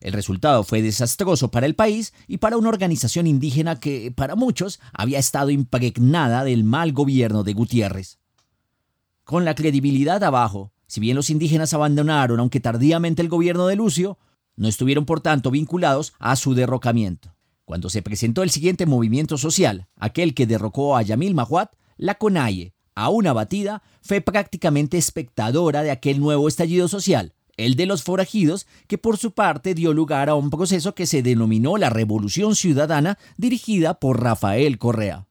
El 0.00 0.12
resultado 0.12 0.64
fue 0.64 0.80
desastroso 0.80 1.50
para 1.50 1.66
el 1.66 1.74
país 1.74 2.14
y 2.26 2.38
para 2.38 2.56
una 2.56 2.70
organización 2.70 3.26
indígena 3.26 3.80
que, 3.80 4.12
para 4.14 4.34
muchos, 4.34 4.80
había 4.92 5.18
estado 5.18 5.50
impregnada 5.50 6.44
del 6.44 6.64
mal 6.64 6.92
gobierno 6.92 7.42
de 7.42 7.52
Gutiérrez. 7.52 8.19
Con 9.30 9.44
la 9.44 9.54
credibilidad 9.54 10.24
abajo, 10.24 10.72
si 10.88 10.98
bien 10.98 11.14
los 11.14 11.30
indígenas 11.30 11.72
abandonaron, 11.72 12.40
aunque 12.40 12.58
tardíamente, 12.58 13.22
el 13.22 13.28
gobierno 13.28 13.68
de 13.68 13.76
Lucio, 13.76 14.18
no 14.56 14.66
estuvieron 14.66 15.06
por 15.06 15.20
tanto 15.20 15.52
vinculados 15.52 16.14
a 16.18 16.34
su 16.34 16.54
derrocamiento. 16.54 17.36
Cuando 17.64 17.90
se 17.90 18.02
presentó 18.02 18.42
el 18.42 18.50
siguiente 18.50 18.86
movimiento 18.86 19.38
social, 19.38 19.86
aquel 19.94 20.34
que 20.34 20.48
derrocó 20.48 20.96
a 20.96 21.02
Yamil 21.02 21.36
Mahuat, 21.36 21.70
la 21.96 22.16
CONAIE, 22.16 22.74
aún 22.96 23.28
abatida, 23.28 23.84
fue 24.02 24.20
prácticamente 24.20 24.98
espectadora 24.98 25.84
de 25.84 25.92
aquel 25.92 26.18
nuevo 26.18 26.48
estallido 26.48 26.88
social, 26.88 27.32
el 27.56 27.76
de 27.76 27.86
los 27.86 28.02
forajidos, 28.02 28.66
que 28.88 28.98
por 28.98 29.16
su 29.16 29.30
parte 29.30 29.74
dio 29.74 29.92
lugar 29.92 30.28
a 30.28 30.34
un 30.34 30.50
proceso 30.50 30.96
que 30.96 31.06
se 31.06 31.22
denominó 31.22 31.76
la 31.76 31.88
Revolución 31.88 32.56
Ciudadana 32.56 33.16
dirigida 33.36 33.94
por 33.94 34.20
Rafael 34.24 34.76
Correa. 34.78 35.28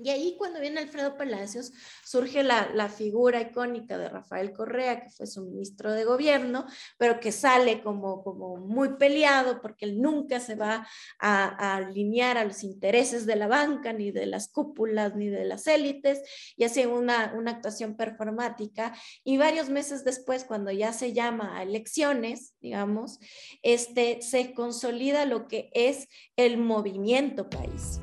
Y 0.00 0.10
ahí 0.10 0.36
cuando 0.38 0.60
viene 0.60 0.78
Alfredo 0.78 1.16
Palacios 1.16 1.72
surge 2.04 2.44
la, 2.44 2.88
figura 2.88 3.40
icónica 3.40 3.98
de 3.98 4.08
Rafael 4.08 4.52
Correa, 4.52 5.02
que 5.02 5.10
fue 5.10 5.26
su 5.26 5.44
ministro 5.44 5.92
de 5.92 6.04
gobierno, 6.04 6.66
pero 6.96 7.18
que 7.18 7.32
sale 7.32 7.82
como, 7.82 8.22
como 8.22 8.56
muy 8.56 8.96
peleado 8.96 9.60
porque 9.60 9.86
él 9.86 10.00
nunca 10.00 10.38
se 10.38 10.54
va 10.54 10.86
a, 11.18 11.76
alinear 11.76 12.38
a 12.38 12.44
los 12.44 12.62
intereses 12.62 13.26
de 13.26 13.36
la 13.36 13.48
banca, 13.48 13.92
ni 13.92 14.12
de 14.12 14.26
las 14.26 14.48
cúpulas, 14.48 15.16
ni 15.16 15.28
de 15.28 15.44
las 15.44 15.66
élites, 15.66 16.22
y 16.56 16.62
hace 16.62 16.86
una, 16.86 17.34
una 17.36 17.50
actuación 17.50 17.96
performática. 17.96 18.94
Y 19.24 19.36
varios 19.36 19.68
meses 19.68 20.04
después, 20.04 20.44
cuando 20.44 20.70
ya 20.70 20.92
se 20.92 21.12
llama 21.12 21.58
a 21.58 21.64
elecciones, 21.64 22.54
digamos, 22.60 23.18
este, 23.62 24.22
se 24.22 24.54
consolida 24.54 25.24
lo 25.24 25.48
que 25.48 25.70
es 25.74 26.08
el 26.36 26.56
movimiento 26.56 27.50
país 27.50 28.00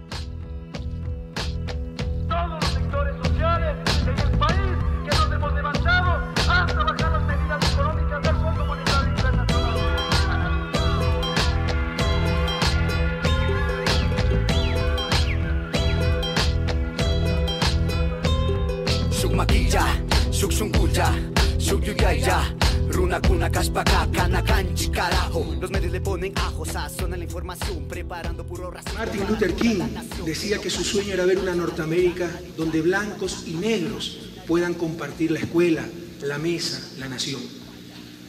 Martin 28.93 29.27
Luther 29.27 29.55
King 29.55 29.79
decía 30.23 30.59
que 30.59 30.69
su 30.69 30.83
sueño 30.83 31.13
era 31.13 31.25
ver 31.25 31.39
una 31.39 31.55
Norteamérica 31.55 32.29
donde 32.55 32.81
blancos 32.81 33.43
y 33.47 33.53
negros 33.53 34.19
puedan 34.47 34.75
compartir 34.75 35.31
la 35.31 35.39
escuela, 35.39 35.83
la 36.21 36.37
mesa, 36.37 36.79
la 36.99 37.07
nación. 37.07 37.41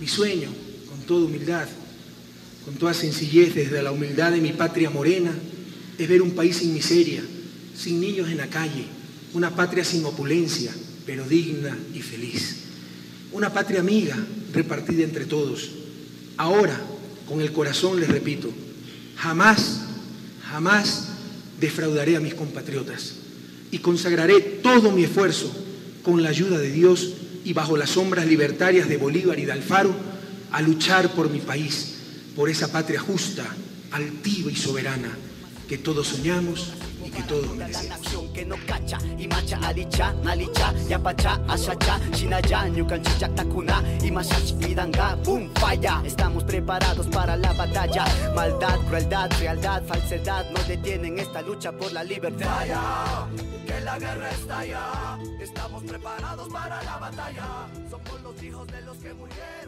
Mi 0.01 0.09
sueño, 0.09 0.49
con 0.89 1.01
toda 1.01 1.27
humildad, 1.27 1.69
con 2.65 2.77
toda 2.77 2.95
sencillez 2.95 3.55
desde 3.55 3.83
la 3.83 3.93
humildad 3.93 4.33
de 4.33 4.41
mi 4.41 4.53
patria 4.53 4.89
morena, 4.89 5.33
es 5.99 6.09
ver 6.09 6.23
un 6.23 6.31
país 6.31 6.57
sin 6.57 6.73
miseria, 6.73 7.23
sin 7.77 8.01
niños 8.01 8.31
en 8.31 8.39
la 8.39 8.47
calle, 8.47 8.87
una 9.35 9.55
patria 9.55 9.85
sin 9.85 10.05
opulencia, 10.05 10.73
pero 11.07 11.25
digna 11.25 11.77
y 11.95 12.01
feliz. 12.01 12.57
Una 13.33 13.53
patria 13.53 13.81
amiga 13.81 14.17
repartida 14.53 15.05
entre 15.05 15.25
todos. 15.25 15.71
Ahora, 16.37 16.79
con 17.29 17.41
el 17.41 17.53
corazón 17.53 18.01
les 18.01 18.09
repito, 18.09 18.51
jamás, 19.17 19.83
jamás 20.51 21.09
defraudaré 21.61 22.17
a 22.17 22.21
mis 22.21 22.35
compatriotas 22.35 23.15
y 23.71 23.79
consagraré 23.79 24.41
todo 24.41 24.93
mi 24.93 25.05
esfuerzo 25.05 25.51
con 26.03 26.23
la 26.23 26.29
ayuda 26.29 26.59
de 26.59 26.71
Dios 26.71 27.15
y 27.45 27.53
bajo 27.53 27.77
las 27.77 27.91
sombras 27.91 28.27
libertarias 28.27 28.89
de 28.89 28.97
Bolívar 28.97 29.39
y 29.39 29.45
de 29.45 29.53
Alfaro 29.53 29.95
a 30.53 30.61
luchar 30.63 31.15
por 31.15 31.31
mi 31.31 31.39
país, 31.41 31.95
por 32.35 32.51
esa 32.51 32.71
patria 32.71 33.01
justa, 33.01 33.47
altiva 33.93 34.51
y 34.51 34.57
soberana 34.57 35.26
que 35.69 35.79
todos 35.79 36.09
soñamos 36.09 36.73
y 37.05 37.11
que 37.11 37.23
todos 37.25 37.55
merecemos. 37.57 38.01
nación 38.01 38.33
que 38.33 38.45
no 38.45 38.57
cacha 38.67 38.99
y 39.19 39.27
macha 39.27 39.59
alicha 39.63 40.13
nalicha 40.23 40.73
yapacha 40.89 41.41
ashacha 41.49 41.99
shinaya 42.13 42.69
nyukanchicha 42.69 43.29
takuna 43.35 43.83
y 44.03 44.11
mashash 44.11 44.53
pidanga 44.55 45.17
boom 45.25 45.51
falla. 45.57 46.03
Estamos 46.05 46.45
preparados 46.45 47.07
para 47.09 47.37
la 47.37 47.53
batalla. 47.53 48.05
Maldad 48.35 48.79
crueldad 48.89 49.31
realidad 49.41 49.83
falsedad 49.87 50.51
no 50.51 50.63
detienen 50.65 51.19
esta 51.19 51.43
lucha 51.43 51.73
por 51.73 51.93
la 51.93 52.05
libertad. 52.05 53.27
Que 53.67 53.81
la 53.81 53.99
guerra 53.99 54.31
está 54.31 54.59
allá 54.61 55.19
estamos 55.47 55.83
preparados 55.85 56.49
para 56.49 56.83
la 56.83 56.97
batalla. 56.99 57.69
Somos 57.91 58.23
los 58.23 58.43
hijos 58.43 58.67
de 58.69 58.81
los 58.83 58.97
que 58.99 59.15
murieron 59.15 59.66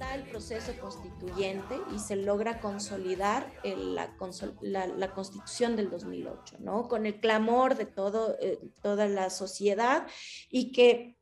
Está 0.00 0.14
el 0.14 0.22
proceso 0.22 0.72
constituyente 0.80 1.78
y 1.94 1.98
se 1.98 2.16
logra 2.16 2.58
consolidar 2.58 3.52
la- 4.62 4.86
la 4.86 5.12
constitución 5.12 5.76
del 5.76 5.90
2008, 5.90 6.56
¿no? 6.58 6.88
Con 6.88 7.04
el 7.04 7.20
clamor 7.20 7.76
de 7.76 7.84
todo, 7.84 8.34
eh, 8.40 8.58
toda 8.80 9.08
la 9.08 9.28
sociedad 9.28 10.06
y 10.48 10.72
que 10.72 11.18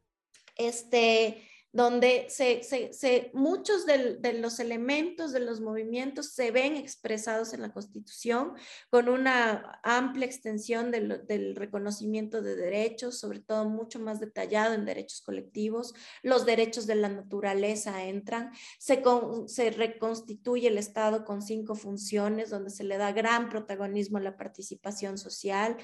este, 0.54 1.42
donde 1.72 2.26
se, 2.30 2.62
se- 2.62 2.92
se- 2.92 3.30
muchos 3.34 3.84
de 3.86 4.32
los 4.34 4.58
elementos 4.58 5.32
de 5.32 5.40
los 5.40 5.60
movimientos 5.60 6.32
se 6.32 6.50
ven 6.50 6.76
expresados 6.76 7.52
en 7.52 7.60
la 7.62 7.72
Constitución 7.72 8.54
con 8.90 9.08
una 9.08 9.78
amplia 9.82 10.26
extensión 10.26 10.90
del, 10.90 11.26
del 11.26 11.54
reconocimiento 11.56 12.40
de 12.40 12.56
derechos, 12.56 13.18
sobre 13.18 13.40
todo 13.40 13.68
mucho 13.68 13.98
más 14.00 14.18
detallado 14.18 14.74
en 14.74 14.86
derechos 14.86 15.20
colectivos. 15.20 15.92
Los 16.22 16.46
derechos 16.46 16.86
de 16.86 16.94
la 16.94 17.08
naturaleza 17.08 18.04
entran, 18.04 18.50
se, 18.78 19.02
con- 19.02 19.48
se 19.48 19.70
reconstituye 19.70 20.68
el 20.68 20.78
Estado 20.78 21.24
con 21.24 21.42
cinco 21.42 21.74
funciones, 21.74 22.50
donde 22.50 22.70
se 22.70 22.84
le 22.84 22.96
da 22.96 23.12
gran 23.12 23.48
protagonismo 23.48 24.18
a 24.18 24.22
la 24.22 24.36
participación 24.36 25.18
social, 25.18 25.76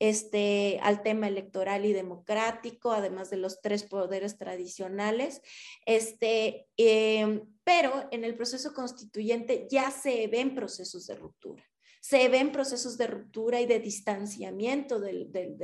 este, 0.00 0.80
al 0.82 1.02
tema 1.02 1.28
electoral 1.28 1.84
y 1.86 1.92
democrático, 1.92 2.90
además 2.90 3.30
de 3.30 3.36
los 3.36 3.60
tres 3.60 3.84
poderes 3.84 4.36
tradicionales. 4.36 5.40
Este, 5.86 6.66
eh, 6.76 7.42
pero 7.62 8.08
en 8.10 8.24
el 8.24 8.34
proceso 8.34 8.74
constituyente 8.74 9.68
ya 9.70 9.92
se 9.92 10.26
ven 10.26 10.56
procesos 10.56 11.06
de 11.06 11.14
ruptura. 11.14 11.62
Se 12.00 12.28
ven 12.28 12.50
procesos 12.50 12.96
de 12.96 13.06
ruptura 13.06 13.60
y 13.60 13.66
de 13.66 13.78
distanciamiento 13.78 14.98
del, 14.98 15.30
del- 15.30 15.54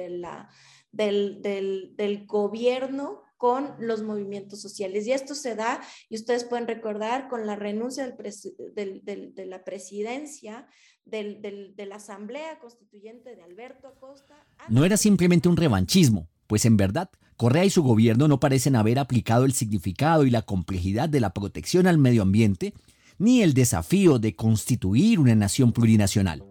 del- 0.93 1.97
del 1.97 2.27
gobierno 2.27 3.23
con 3.37 3.75
los 3.79 4.03
movimientos 4.03 4.61
sociales. 4.61 5.07
Y 5.07 5.13
esto 5.13 5.35
se 5.35 5.55
da, 5.55 5.81
y 6.09 6.17
ustedes 6.17 6.45
pueden 6.45 6.67
recordar, 6.67 7.29
con 7.29 7.47
la 7.47 7.57
renuncia 7.57 8.07
de 8.07 9.47
la 9.47 9.65
presidencia 9.65 10.67
de 11.05 11.87
la 11.87 11.97
Asamblea 11.97 12.59
Constituyente 12.59 13.37
de 13.37 13.43
Alberto 13.43 13.89
Acosta. 13.89 14.35
No 14.69 14.85
era 14.85 14.97
simplemente 14.97 15.49
un 15.49 15.57
revanchismo, 15.57 16.29
pues 16.47 16.65
en 16.65 16.77
verdad, 16.77 17.11
Correa 17.37 17.65
y 17.65 17.71
su 17.71 17.83
gobierno 17.83 18.29
no 18.29 18.41
parecen 18.41 18.77
haber 18.77 18.99
aplicado 18.99 19.45
el 19.45 19.53
significado 19.53 20.25
y 20.25 20.31
la 20.31 20.43
complejidad 20.43 21.09
de 21.09 21.21
la 21.21 21.35
protección 21.35 21.87
al 21.87 21.99
medio 21.99 22.23
ambiente, 22.23 22.73
ni 23.19 23.43
el 23.43 23.53
desafío 23.53 24.19
de 24.19 24.35
constituir 24.35 25.21
una 25.21 25.35
nación 25.35 25.73
plurinacional. 25.73 26.45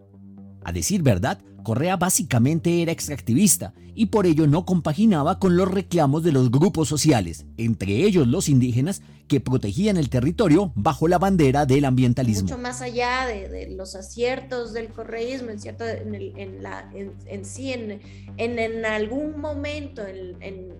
A 0.64 0.72
decir 0.72 1.02
verdad, 1.02 1.42
Correa 1.66 1.98
básicamente 1.98 2.82
era 2.82 2.94
extractivista 2.94 3.74
y 3.96 4.06
por 4.06 4.26
ello 4.26 4.48
no 4.48 4.66
compaginaba 4.66 5.40
con 5.40 5.58
los 5.58 5.70
reclamos 5.70 6.24
de 6.24 6.32
los 6.32 6.52
grupos 6.52 6.88
sociales, 6.88 7.46
entre 7.58 8.06
ellos 8.06 8.28
los 8.28 8.48
indígenas, 8.48 9.02
que 9.28 9.40
protegían 9.40 9.98
el 9.98 10.10
territorio 10.10 10.72
bajo 10.76 11.08
la 11.08 11.18
bandera 11.18 11.66
del 11.66 11.86
ambientalismo. 11.86 12.44
mucho 12.44 12.58
más 12.58 12.82
allá 12.82 13.26
de, 13.26 13.72
los 13.72 13.96
aciertos 13.96 14.72
del 14.72 14.90
correísmo, 14.90 15.50
en, 15.50 15.60
cierto, 15.60 15.84
en, 15.86 16.14
en 16.14 18.02
en, 18.38 18.60
en 18.60 18.86
algún 18.86 19.40
momento, 19.40 20.04
en, 20.06 20.76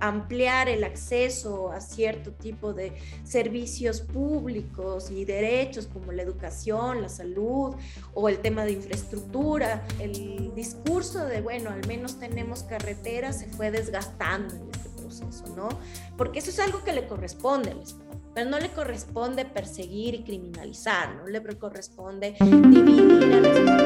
ampliar 0.00 0.68
el 0.68 0.84
acceso 0.84 1.72
a 1.72 1.80
cierto 1.80 2.32
tipo 2.32 2.72
de 2.72 2.92
servicios 3.24 4.00
públicos 4.00 5.10
y 5.10 5.24
derechos 5.24 5.86
como 5.86 6.12
la 6.12 6.22
educación, 6.22 7.02
la 7.02 7.08
salud 7.08 7.74
o 8.14 8.28
el 8.28 8.38
tema 8.38 8.64
de 8.64 8.72
infraestructura, 8.72 9.85
el 9.98 10.54
discurso 10.54 11.24
de, 11.24 11.40
bueno, 11.40 11.70
al 11.70 11.86
menos 11.86 12.18
tenemos 12.18 12.62
carreteras 12.62 13.38
se 13.38 13.46
fue 13.46 13.70
desgastando 13.70 14.54
en 14.54 14.68
este 14.70 14.88
proceso, 14.90 15.44
¿no? 15.56 15.68
Porque 16.16 16.38
eso 16.38 16.50
es 16.50 16.58
algo 16.58 16.82
que 16.84 16.92
le 16.92 17.06
corresponde 17.06 17.70
al 17.70 17.80
Estado. 17.80 18.04
Pero 18.34 18.50
no 18.50 18.58
le 18.58 18.68
corresponde 18.68 19.46
perseguir 19.46 20.14
y 20.14 20.22
criminalizar, 20.22 21.14
no 21.16 21.26
le 21.26 21.40
corresponde 21.56 22.36
dividir 22.38 23.32
a 23.34 23.40
la 23.40 23.85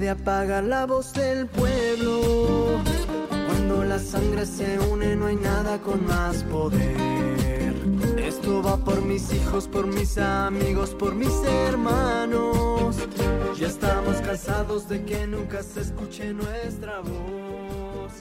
nadie 0.00 0.06
trate 0.06 0.06
de 0.06 0.10
apagar 0.10 0.64
la 0.64 0.86
voz 0.86 1.12
del 1.12 1.46
pueblo. 1.46 2.80
Cuando 3.46 3.84
la 3.84 3.98
sangre 3.98 4.46
se 4.46 4.78
une 4.78 5.16
no 5.16 5.26
hay 5.26 5.36
nada 5.36 5.78
con 5.78 6.06
más 6.06 6.42
poder. 6.44 7.74
Esto 8.18 8.62
va 8.62 8.76
por 8.76 9.02
mis 9.02 9.32
hijos, 9.32 9.66
por 9.68 9.86
mis 9.86 10.18
amigos, 10.18 10.90
por 10.90 11.14
mis 11.14 11.34
hermanos. 11.44 12.96
Ya 13.58 13.66
estamos 13.66 14.16
cansados 14.16 14.88
de 14.88 15.04
que 15.04 15.26
nunca 15.26 15.62
se 15.62 15.80
escuche 15.80 16.32
nuestra 16.32 17.00
voz. 17.00 18.12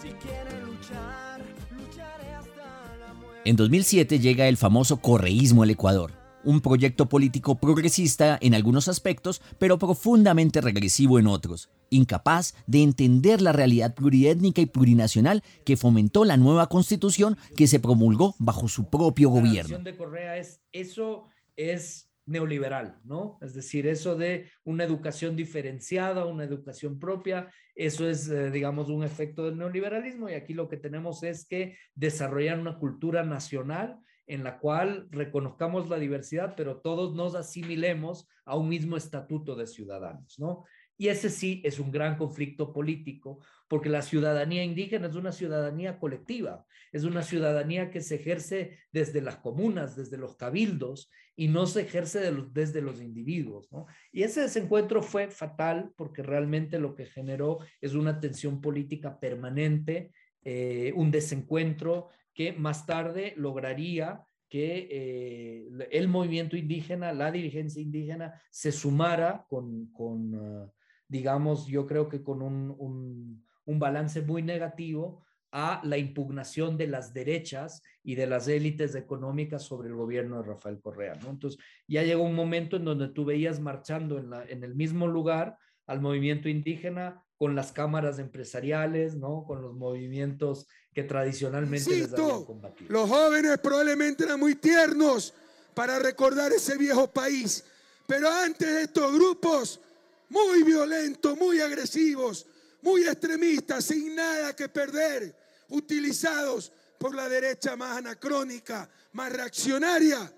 Si 0.00 0.08
quieren 0.10 0.64
luchar, 0.64 1.40
lucharé 1.76 2.34
hasta 2.34 2.96
la 3.00 3.14
muerte. 3.14 3.50
En 3.50 3.56
2007 3.56 4.18
llega 4.18 4.48
el 4.48 4.56
famoso 4.56 4.98
correísmo 4.98 5.62
al 5.62 5.70
Ecuador, 5.70 6.12
un 6.44 6.60
proyecto 6.60 7.08
político 7.08 7.56
progresista 7.56 8.38
en 8.40 8.54
algunos 8.54 8.88
aspectos, 8.88 9.42
pero 9.58 9.78
profundamente 9.78 10.60
regresivo 10.60 11.18
en 11.18 11.26
otros, 11.26 11.70
incapaz 11.90 12.54
de 12.66 12.82
entender 12.82 13.40
la 13.40 13.52
realidad 13.52 13.94
pluriétnica 13.94 14.60
y 14.60 14.66
plurinacional 14.66 15.42
que 15.64 15.76
fomentó 15.76 16.24
la 16.24 16.36
nueva 16.36 16.68
constitución 16.68 17.36
que 17.56 17.66
se 17.66 17.80
promulgó 17.80 18.34
bajo 18.38 18.68
su 18.68 18.88
propio 18.88 19.28
La 19.28 19.40
gobierno. 19.40 19.78
de 19.78 19.96
Correa 19.96 20.36
es, 20.36 20.60
eso 20.72 21.28
es 21.56 22.08
neoliberal, 22.28 22.98
¿no? 23.04 23.38
Es 23.40 23.54
decir, 23.54 23.86
eso 23.86 24.14
de 24.14 24.50
una 24.64 24.84
educación 24.84 25.34
diferenciada, 25.34 26.26
una 26.26 26.44
educación 26.44 26.98
propia, 26.98 27.50
eso 27.74 28.08
es, 28.08 28.28
eh, 28.28 28.50
digamos, 28.50 28.90
un 28.90 29.02
efecto 29.02 29.46
del 29.46 29.56
neoliberalismo 29.56 30.28
y 30.28 30.34
aquí 30.34 30.52
lo 30.52 30.68
que 30.68 30.76
tenemos 30.76 31.22
es 31.22 31.46
que 31.46 31.76
desarrollar 31.94 32.58
una 32.58 32.78
cultura 32.78 33.24
nacional 33.24 33.98
en 34.28 34.44
la 34.44 34.58
cual 34.58 35.08
reconozcamos 35.10 35.88
la 35.88 35.98
diversidad, 35.98 36.54
pero 36.56 36.80
todos 36.80 37.14
nos 37.14 37.34
asimilemos 37.34 38.28
a 38.44 38.56
un 38.56 38.68
mismo 38.68 38.96
estatuto 38.96 39.56
de 39.56 39.66
ciudadanos, 39.66 40.38
¿no? 40.38 40.64
Y 41.00 41.08
ese 41.08 41.30
sí 41.30 41.62
es 41.64 41.78
un 41.78 41.92
gran 41.92 42.16
conflicto 42.16 42.72
político, 42.72 43.40
porque 43.68 43.88
la 43.88 44.02
ciudadanía 44.02 44.64
indígena 44.64 45.06
es 45.06 45.14
una 45.14 45.30
ciudadanía 45.32 45.98
colectiva, 45.98 46.66
es 46.92 47.04
una 47.04 47.22
ciudadanía 47.22 47.90
que 47.90 48.00
se 48.00 48.16
ejerce 48.16 48.78
desde 48.92 49.22
las 49.22 49.36
comunas, 49.36 49.94
desde 49.96 50.18
los 50.18 50.36
cabildos, 50.36 51.10
y 51.36 51.46
no 51.46 51.66
se 51.66 51.82
ejerce 51.82 52.18
de 52.18 52.32
los- 52.32 52.52
desde 52.52 52.82
los 52.82 53.00
individuos, 53.00 53.70
¿no? 53.70 53.86
Y 54.10 54.24
ese 54.24 54.40
desencuentro 54.40 55.00
fue 55.00 55.28
fatal 55.28 55.92
porque 55.96 56.22
realmente 56.22 56.80
lo 56.80 56.96
que 56.96 57.06
generó 57.06 57.60
es 57.80 57.94
una 57.94 58.18
tensión 58.18 58.60
política 58.60 59.20
permanente, 59.20 60.10
eh, 60.42 60.92
un 60.96 61.12
desencuentro 61.12 62.08
que 62.38 62.52
más 62.52 62.86
tarde 62.86 63.34
lograría 63.36 64.24
que 64.48 64.86
eh, 64.92 65.88
el 65.90 66.06
movimiento 66.06 66.56
indígena, 66.56 67.12
la 67.12 67.32
dirigencia 67.32 67.82
indígena, 67.82 68.40
se 68.48 68.70
sumara 68.70 69.44
con, 69.48 69.90
uh, 69.92 70.70
digamos, 71.08 71.66
yo 71.66 71.84
creo 71.84 72.08
que 72.08 72.22
con 72.22 72.40
un, 72.40 72.76
un, 72.78 73.44
un, 73.64 73.78
balance 73.80 74.22
muy 74.22 74.42
negativo 74.42 75.24
a 75.50 75.80
la 75.82 75.98
impugnación 75.98 76.76
de 76.76 76.86
las 76.86 77.12
derechas 77.12 77.82
y 78.04 78.14
de 78.14 78.28
las 78.28 78.46
élites 78.46 78.94
económicas 78.94 79.64
sobre 79.64 79.88
el 79.88 79.96
gobierno 79.96 80.40
de 80.40 80.48
Rafael 80.48 80.80
Correa. 80.80 81.16
¿no? 81.16 81.30
Entonces, 81.30 81.60
ya 81.88 82.04
llegó 82.04 82.22
un 82.22 82.36
momento 82.36 82.76
en 82.76 82.84
donde 82.84 83.08
tú 83.08 83.24
veías 83.24 83.58
marchando 83.58 84.16
en, 84.16 84.30
la, 84.30 84.44
en 84.44 84.62
el 84.62 84.76
mismo 84.76 85.08
lugar 85.08 85.58
al 85.88 86.00
movimiento 86.00 86.48
indígena 86.48 87.20
con 87.38 87.54
las 87.54 87.72
cámaras 87.72 88.18
empresariales, 88.18 89.14
¿no? 89.14 89.44
Con 89.46 89.62
los 89.62 89.74
movimientos 89.74 90.66
que 90.92 91.04
tradicionalmente 91.04 91.94
Insisto, 91.94 92.16
les 92.16 92.30
habían 92.32 92.44
combatido. 92.44 92.92
Los 92.92 93.08
jóvenes 93.08 93.58
probablemente 93.58 94.24
eran 94.24 94.40
muy 94.40 94.56
tiernos 94.56 95.32
para 95.72 96.00
recordar 96.00 96.52
ese 96.52 96.76
viejo 96.76 97.06
país, 97.06 97.64
pero 98.06 98.28
antes 98.28 98.68
de 98.68 98.82
estos 98.82 99.14
grupos 99.14 99.80
muy 100.28 100.64
violentos, 100.64 101.38
muy 101.38 101.60
agresivos, 101.60 102.44
muy 102.82 103.04
extremistas, 103.04 103.84
sin 103.84 104.16
nada 104.16 104.54
que 104.56 104.68
perder, 104.68 105.34
utilizados 105.68 106.72
por 106.98 107.14
la 107.14 107.28
derecha 107.28 107.76
más 107.76 107.98
anacrónica, 107.98 108.90
más 109.12 109.32
reaccionaria, 109.32 110.32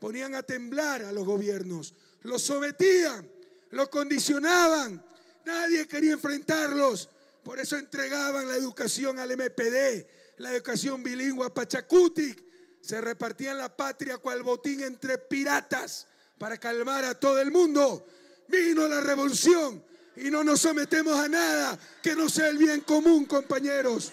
ponían 0.00 0.34
a 0.34 0.42
temblar 0.42 1.02
a 1.02 1.12
los 1.12 1.26
gobiernos, 1.26 1.94
los 2.22 2.40
sometían, 2.40 3.28
los 3.70 3.88
condicionaban, 3.90 5.04
nadie 5.46 5.86
quería 5.86 6.12
enfrentarlos, 6.12 7.08
por 7.42 7.58
eso 7.58 7.76
entregaban 7.76 8.48
la 8.48 8.56
educación 8.56 9.18
al 9.18 9.30
MPD, 9.30 10.04
la 10.38 10.52
educación 10.52 11.02
bilingüe 11.02 11.46
a 11.46 11.54
Pachacutic, 11.54 12.44
se 12.80 13.00
repartían 13.00 13.58
la 13.58 13.74
patria 13.74 14.18
cual 14.18 14.42
botín 14.42 14.82
entre 14.82 15.18
piratas 15.18 16.06
para 16.38 16.58
calmar 16.58 17.04
a 17.04 17.14
todo 17.14 17.40
el 17.40 17.50
mundo. 17.50 18.06
Vino 18.48 18.86
la 18.86 19.00
revolución 19.00 19.82
y 20.16 20.30
no 20.30 20.44
nos 20.44 20.60
sometemos 20.60 21.18
a 21.18 21.28
nada 21.28 21.78
que 22.02 22.14
no 22.14 22.28
sea 22.28 22.48
el 22.48 22.58
bien 22.58 22.80
común, 22.82 23.24
compañeros. 23.24 24.12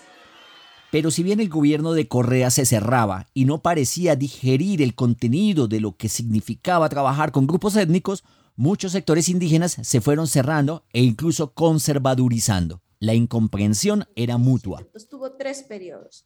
Pero 0.91 1.11
si 1.11 1.23
bien 1.23 1.39
el 1.39 1.49
gobierno 1.49 1.93
de 1.93 2.07
Correa 2.07 2.51
se 2.51 2.65
cerraba 2.65 3.27
y 3.33 3.45
no 3.45 3.61
parecía 3.61 4.15
digerir 4.15 4.81
el 4.81 4.95
contenido 4.95 5.67
de 5.67 5.79
lo 5.79 5.97
que 5.97 6.09
significaba 6.09 6.89
trabajar 6.89 7.31
con 7.31 7.47
grupos 7.47 7.75
étnicos, 7.75 8.23
muchos 8.55 8.91
sectores 8.91 9.29
indígenas 9.29 9.77
se 9.81 10.01
fueron 10.01 10.27
cerrando 10.27 10.85
e 10.93 11.01
incluso 11.01 11.53
conservadurizando. 11.53 12.81
La 12.99 13.13
incomprensión 13.13 14.05
era 14.15 14.37
mutua. 14.37 14.87
Tuvo 15.09 15.33
tres 15.33 15.63
periodos. 15.63 16.25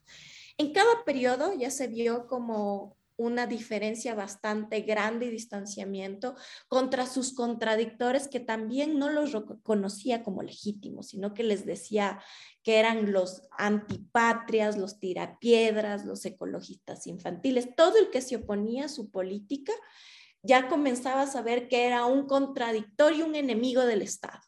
En 0.58 0.72
cada 0.72 1.04
periodo 1.04 1.52
ya 1.54 1.70
se 1.70 1.88
vio 1.88 2.26
como 2.26 2.96
una 3.18 3.48
diferencia 3.48 4.14
bastante 4.14 4.82
grande 4.82 5.26
y 5.26 5.30
distanciamiento 5.30 6.36
contra 6.68 7.04
sus 7.04 7.34
contradictores 7.34 8.28
que 8.28 8.38
también 8.38 8.96
no 8.98 9.10
los 9.10 9.32
reconocía 9.32 10.22
como 10.22 10.42
legítimos, 10.42 11.08
sino 11.08 11.34
que 11.34 11.42
les 11.42 11.66
decía 11.66 12.20
que 12.62 12.76
eran 12.78 13.12
los 13.12 13.42
antipatrias, 13.58 14.76
los 14.78 15.00
tirapiedras, 15.00 16.04
los 16.04 16.24
ecologistas 16.24 17.08
infantiles, 17.08 17.74
todo 17.74 17.98
el 17.98 18.10
que 18.10 18.20
se 18.20 18.36
oponía 18.36 18.84
a 18.84 18.88
su 18.88 19.10
política 19.10 19.72
ya 20.42 20.68
comenzaba 20.68 21.22
a 21.22 21.26
saber 21.26 21.68
que 21.68 21.86
era 21.86 22.06
un 22.06 22.26
contradictorio, 22.26 23.26
un 23.26 23.34
enemigo 23.34 23.84
del 23.84 24.02
Estado. 24.02 24.40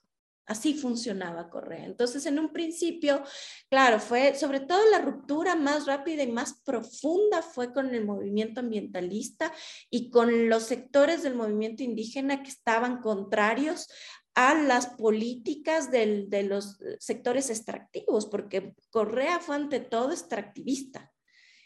Así 0.50 0.74
funcionaba 0.74 1.48
Correa. 1.48 1.84
Entonces, 1.84 2.26
en 2.26 2.40
un 2.40 2.52
principio, 2.52 3.22
claro, 3.68 4.00
fue 4.00 4.34
sobre 4.34 4.58
todo 4.58 4.80
la 4.90 4.98
ruptura 4.98 5.54
más 5.54 5.86
rápida 5.86 6.24
y 6.24 6.32
más 6.32 6.60
profunda 6.64 7.40
fue 7.40 7.72
con 7.72 7.94
el 7.94 8.04
movimiento 8.04 8.58
ambientalista 8.58 9.52
y 9.90 10.10
con 10.10 10.48
los 10.48 10.64
sectores 10.64 11.22
del 11.22 11.36
movimiento 11.36 11.84
indígena 11.84 12.42
que 12.42 12.50
estaban 12.50 13.00
contrarios 13.00 13.88
a 14.34 14.54
las 14.54 14.88
políticas 14.88 15.92
del, 15.92 16.28
de 16.30 16.42
los 16.42 16.78
sectores 16.98 17.48
extractivos, 17.48 18.26
porque 18.26 18.74
Correa 18.90 19.38
fue 19.38 19.54
ante 19.54 19.78
todo 19.78 20.10
extractivista. 20.10 21.12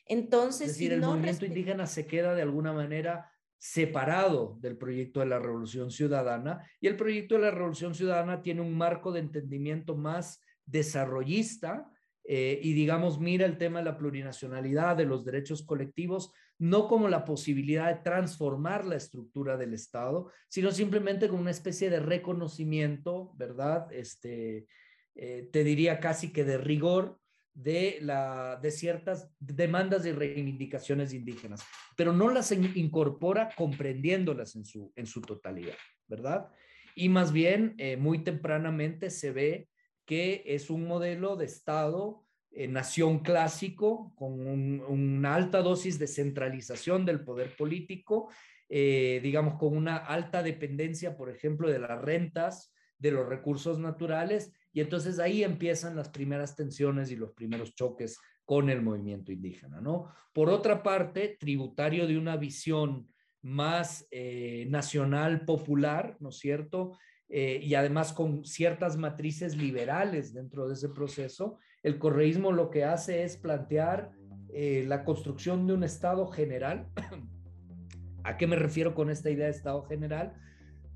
Entonces, 0.04 0.68
es 0.68 0.72
decir, 0.74 0.88
si 0.88 0.94
el 0.94 1.00
no 1.00 1.12
movimiento 1.12 1.46
indígena 1.46 1.86
se 1.86 2.06
queda 2.06 2.34
de 2.34 2.42
alguna 2.42 2.74
manera 2.74 3.30
separado 3.64 4.58
del 4.60 4.76
proyecto 4.76 5.20
de 5.20 5.26
la 5.26 5.38
Revolución 5.38 5.90
Ciudadana 5.90 6.68
y 6.82 6.86
el 6.86 6.96
proyecto 6.96 7.36
de 7.36 7.40
la 7.40 7.50
Revolución 7.50 7.94
Ciudadana 7.94 8.42
tiene 8.42 8.60
un 8.60 8.76
marco 8.76 9.10
de 9.10 9.20
entendimiento 9.20 9.96
más 9.96 10.42
desarrollista 10.66 11.90
eh, 12.24 12.60
y 12.62 12.74
digamos 12.74 13.18
mira 13.18 13.46
el 13.46 13.56
tema 13.56 13.78
de 13.78 13.86
la 13.86 13.96
plurinacionalidad, 13.96 14.98
de 14.98 15.06
los 15.06 15.24
derechos 15.24 15.62
colectivos, 15.62 16.30
no 16.58 16.88
como 16.88 17.08
la 17.08 17.24
posibilidad 17.24 17.88
de 17.88 18.02
transformar 18.02 18.84
la 18.84 18.96
estructura 18.96 19.56
del 19.56 19.72
Estado, 19.72 20.30
sino 20.48 20.70
simplemente 20.70 21.26
como 21.28 21.40
una 21.40 21.50
especie 21.50 21.88
de 21.88 22.00
reconocimiento, 22.00 23.32
¿verdad? 23.34 23.90
Este, 23.94 24.66
eh, 25.14 25.48
te 25.50 25.64
diría 25.64 26.00
casi 26.00 26.34
que 26.34 26.44
de 26.44 26.58
rigor 26.58 27.18
de, 27.54 27.98
la, 28.00 28.58
de 28.60 28.70
ciertas 28.70 29.30
demandas 29.38 30.04
y 30.04 30.12
reivindicaciones 30.12 31.14
indígenas, 31.14 31.64
pero 31.96 32.12
no 32.12 32.30
las 32.30 32.50
incorpora 32.52 33.50
comprendiéndolas 33.56 34.56
en 34.56 34.64
su, 34.64 34.92
en 34.96 35.06
su 35.06 35.20
totalidad, 35.20 35.76
¿verdad? 36.08 36.48
Y 36.96 37.08
más 37.08 37.32
bien, 37.32 37.74
eh, 37.78 37.96
muy 37.96 38.24
tempranamente 38.24 39.10
se 39.10 39.32
ve 39.32 39.68
que 40.04 40.42
es 40.46 40.68
un 40.68 40.86
modelo 40.86 41.36
de 41.36 41.46
Estado, 41.46 42.24
eh, 42.50 42.68
nación 42.68 43.20
clásico, 43.20 44.12
con 44.16 44.46
un, 44.46 44.80
una 44.80 45.34
alta 45.34 45.62
dosis 45.62 45.98
de 45.98 46.06
centralización 46.06 47.06
del 47.06 47.24
poder 47.24 47.56
político, 47.56 48.30
eh, 48.68 49.20
digamos, 49.22 49.58
con 49.58 49.76
una 49.76 49.96
alta 49.96 50.42
dependencia, 50.42 51.16
por 51.16 51.30
ejemplo, 51.30 51.68
de 51.68 51.78
las 51.78 52.00
rentas, 52.00 52.72
de 52.98 53.12
los 53.12 53.28
recursos 53.28 53.78
naturales 53.78 54.52
y 54.74 54.80
entonces 54.80 55.20
ahí 55.20 55.44
empiezan 55.44 55.94
las 55.94 56.08
primeras 56.08 56.56
tensiones 56.56 57.10
y 57.12 57.16
los 57.16 57.30
primeros 57.30 57.74
choques 57.76 58.18
con 58.44 58.68
el 58.68 58.82
movimiento 58.82 59.30
indígena, 59.30 59.80
¿no? 59.80 60.08
Por 60.32 60.50
otra 60.50 60.82
parte, 60.82 61.36
tributario 61.38 62.08
de 62.08 62.18
una 62.18 62.36
visión 62.36 63.06
más 63.40 64.06
eh, 64.10 64.66
nacional, 64.68 65.44
popular, 65.44 66.16
¿no 66.18 66.30
es 66.30 66.38
cierto? 66.38 66.98
Eh, 67.28 67.60
y 67.62 67.74
además 67.76 68.12
con 68.12 68.44
ciertas 68.44 68.96
matrices 68.96 69.56
liberales 69.56 70.34
dentro 70.34 70.66
de 70.66 70.74
ese 70.74 70.88
proceso, 70.88 71.56
el 71.84 71.98
correísmo 71.98 72.50
lo 72.50 72.70
que 72.70 72.84
hace 72.84 73.22
es 73.22 73.36
plantear 73.36 74.10
eh, 74.52 74.84
la 74.88 75.04
construcción 75.04 75.68
de 75.68 75.74
un 75.74 75.84
Estado 75.84 76.26
general. 76.26 76.88
¿A 78.24 78.36
qué 78.36 78.48
me 78.48 78.56
refiero 78.56 78.94
con 78.94 79.08
esta 79.08 79.30
idea 79.30 79.46
de 79.46 79.52
Estado 79.52 79.84
general? 79.84 80.34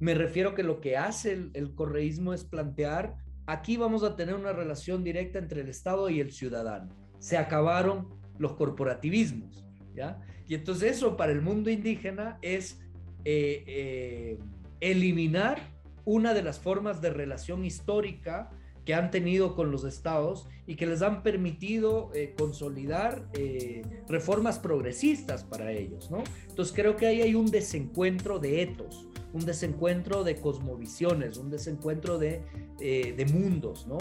Me 0.00 0.14
refiero 0.14 0.56
que 0.56 0.64
lo 0.64 0.80
que 0.80 0.96
hace 0.96 1.32
el, 1.32 1.50
el 1.54 1.76
correísmo 1.76 2.34
es 2.34 2.44
plantear 2.44 3.27
Aquí 3.48 3.78
vamos 3.78 4.04
a 4.04 4.14
tener 4.14 4.34
una 4.34 4.52
relación 4.52 5.02
directa 5.02 5.38
entre 5.38 5.62
el 5.62 5.70
Estado 5.70 6.10
y 6.10 6.20
el 6.20 6.32
ciudadano. 6.32 6.94
Se 7.18 7.38
acabaron 7.38 8.10
los 8.36 8.52
corporativismos, 8.56 9.64
¿ya? 9.94 10.20
Y 10.46 10.54
entonces 10.54 10.98
eso 10.98 11.16
para 11.16 11.32
el 11.32 11.40
mundo 11.40 11.70
indígena 11.70 12.38
es 12.42 12.78
eh, 13.24 13.64
eh, 13.66 14.38
eliminar 14.80 15.62
una 16.04 16.34
de 16.34 16.42
las 16.42 16.58
formas 16.58 17.00
de 17.00 17.08
relación 17.08 17.64
histórica 17.64 18.50
que 18.88 18.94
han 18.94 19.10
tenido 19.10 19.54
con 19.54 19.70
los 19.70 19.84
estados 19.84 20.48
y 20.66 20.76
que 20.76 20.86
les 20.86 21.02
han 21.02 21.22
permitido 21.22 22.10
eh, 22.14 22.34
consolidar 22.38 23.28
eh, 23.34 23.82
reformas 24.08 24.58
progresistas 24.58 25.44
para 25.44 25.72
ellos, 25.72 26.10
¿no? 26.10 26.24
Entonces 26.48 26.74
creo 26.74 26.96
que 26.96 27.06
ahí 27.06 27.20
hay 27.20 27.34
un 27.34 27.50
desencuentro 27.50 28.38
de 28.38 28.62
etos, 28.62 29.06
un 29.34 29.44
desencuentro 29.44 30.24
de 30.24 30.36
cosmovisiones, 30.36 31.36
un 31.36 31.50
desencuentro 31.50 32.16
de, 32.16 32.40
eh, 32.80 33.12
de 33.14 33.26
mundos, 33.26 33.86
¿no? 33.86 33.98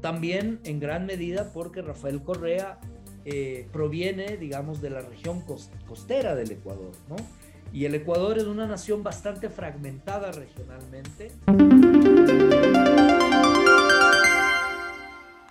También 0.00 0.60
en 0.64 0.80
gran 0.80 1.04
medida 1.04 1.52
porque 1.52 1.82
Rafael 1.82 2.22
Correa 2.22 2.80
eh, 3.26 3.68
proviene, 3.70 4.38
digamos, 4.38 4.80
de 4.80 4.88
la 4.88 5.02
región 5.02 5.42
costera 5.86 6.34
del 6.34 6.52
Ecuador, 6.52 6.92
¿no? 7.06 7.16
Y 7.70 7.84
el 7.84 7.94
Ecuador 7.96 8.38
es 8.38 8.44
una 8.44 8.66
nación 8.66 9.02
bastante 9.02 9.50
fragmentada 9.50 10.32
regionalmente. 10.32 11.32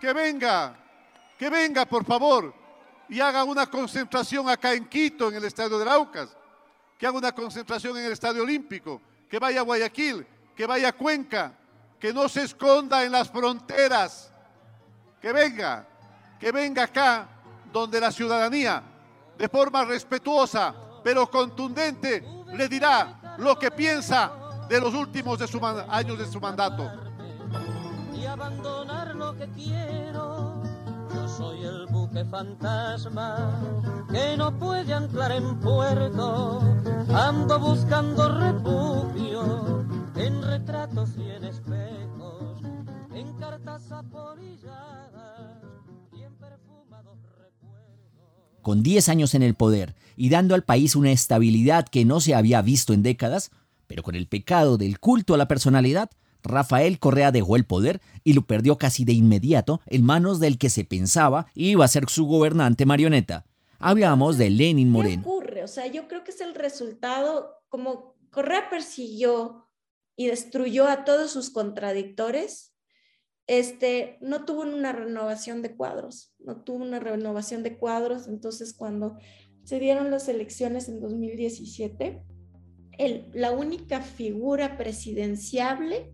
Que 0.01 0.13
venga, 0.13 0.75
que 1.37 1.47
venga, 1.47 1.85
por 1.85 2.03
favor, 2.03 2.51
y 3.07 3.19
haga 3.19 3.43
una 3.43 3.67
concentración 3.67 4.49
acá 4.49 4.73
en 4.73 4.89
Quito, 4.89 5.29
en 5.29 5.35
el 5.35 5.45
Estadio 5.45 5.77
de 5.77 5.87
Aucas, 5.87 6.35
que 6.97 7.05
haga 7.05 7.19
una 7.19 7.31
concentración 7.33 7.95
en 7.97 8.05
el 8.05 8.13
Estadio 8.13 8.41
Olímpico, 8.41 8.99
que 9.29 9.37
vaya 9.37 9.59
a 9.59 9.63
Guayaquil, 9.63 10.25
que 10.55 10.65
vaya 10.65 10.87
a 10.87 10.93
Cuenca, 10.93 11.53
que 11.99 12.11
no 12.11 12.27
se 12.27 12.41
esconda 12.41 13.03
en 13.03 13.11
las 13.11 13.29
fronteras, 13.29 14.31
que 15.21 15.31
venga, 15.31 15.87
que 16.39 16.51
venga 16.51 16.85
acá, 16.85 17.27
donde 17.71 18.01
la 18.01 18.11
ciudadanía, 18.11 18.81
de 19.37 19.47
forma 19.49 19.85
respetuosa, 19.85 20.73
pero 21.03 21.29
contundente, 21.29 22.25
le 22.55 22.67
dirá 22.67 23.35
lo 23.37 23.57
que 23.59 23.69
piensa 23.69 24.31
de 24.67 24.81
los 24.81 24.95
últimos 24.95 25.39
años 25.89 26.17
de 26.17 26.25
su 26.25 26.41
mandato. 26.41 27.10
Abandonar 28.31 29.15
lo 29.15 29.37
que 29.37 29.47
quiero. 29.49 30.63
Yo 31.13 31.27
soy 31.27 31.63
el 31.63 31.87
buque 31.87 32.23
fantasma 32.25 33.59
que 34.11 34.37
no 34.37 34.57
puede 34.57 34.93
anclar 34.93 35.31
en 35.31 35.59
puerto. 35.59 36.61
Ando 37.13 37.59
buscando 37.59 38.29
refugio 38.29 39.85
en 40.15 40.41
retratos 40.41 41.09
y 41.17 41.29
en 41.29 41.43
espejos, 41.43 42.61
en 43.13 43.33
cartas 43.37 43.91
apolilladas 43.91 45.61
y 46.13 46.23
en 46.23 46.33
perfumados 46.35 47.17
Con 48.61 48.83
10 48.83 49.09
años 49.09 49.35
en 49.35 49.43
el 49.43 49.55
poder 49.55 49.95
y 50.15 50.29
dando 50.29 50.55
al 50.55 50.63
país 50.63 50.95
una 50.95 51.11
estabilidad 51.11 51.87
que 51.87 52.05
no 52.05 52.21
se 52.21 52.35
había 52.35 52.61
visto 52.61 52.93
en 52.93 53.03
décadas, 53.03 53.51
pero 53.87 54.03
con 54.03 54.15
el 54.15 54.27
pecado 54.27 54.77
del 54.77 54.99
culto 54.99 55.33
a 55.33 55.37
la 55.37 55.47
personalidad, 55.47 56.11
Rafael 56.43 56.99
Correa 56.99 57.31
dejó 57.31 57.55
el 57.55 57.65
poder 57.65 58.01
y 58.23 58.33
lo 58.33 58.43
perdió 58.43 58.77
casi 58.77 59.05
de 59.05 59.13
inmediato 59.13 59.81
en 59.87 60.03
manos 60.03 60.39
del 60.39 60.57
que 60.57 60.69
se 60.69 60.85
pensaba 60.85 61.47
iba 61.55 61.85
a 61.85 61.87
ser 61.87 62.09
su 62.09 62.25
gobernante 62.25 62.85
marioneta. 62.85 63.45
Hablamos 63.79 64.37
de 64.37 64.49
Lenin 64.49 64.89
Moreno. 64.89 65.23
¿Qué 65.23 65.29
ocurre? 65.29 65.63
O 65.63 65.67
sea, 65.67 65.87
yo 65.87 66.07
creo 66.07 66.23
que 66.23 66.31
es 66.31 66.41
el 66.41 66.53
resultado, 66.53 67.63
como 67.67 68.15
Correa 68.29 68.69
persiguió 68.69 69.65
y 70.15 70.27
destruyó 70.27 70.87
a 70.87 71.03
todos 71.03 71.31
sus 71.31 71.49
contradictores, 71.49 72.75
este, 73.47 74.17
no 74.21 74.45
tuvo 74.45 74.61
una 74.61 74.91
renovación 74.91 75.61
de 75.61 75.75
cuadros, 75.75 76.33
no 76.39 76.63
tuvo 76.63 76.83
una 76.83 76.99
renovación 76.99 77.63
de 77.63 77.77
cuadros, 77.77 78.27
entonces 78.27 78.73
cuando 78.73 79.17
se 79.63 79.79
dieron 79.79 80.11
las 80.11 80.29
elecciones 80.29 80.87
en 80.87 81.01
2017, 81.01 82.23
el, 82.97 83.29
la 83.33 83.51
única 83.51 84.01
figura 84.01 84.77
presidenciable 84.77 86.13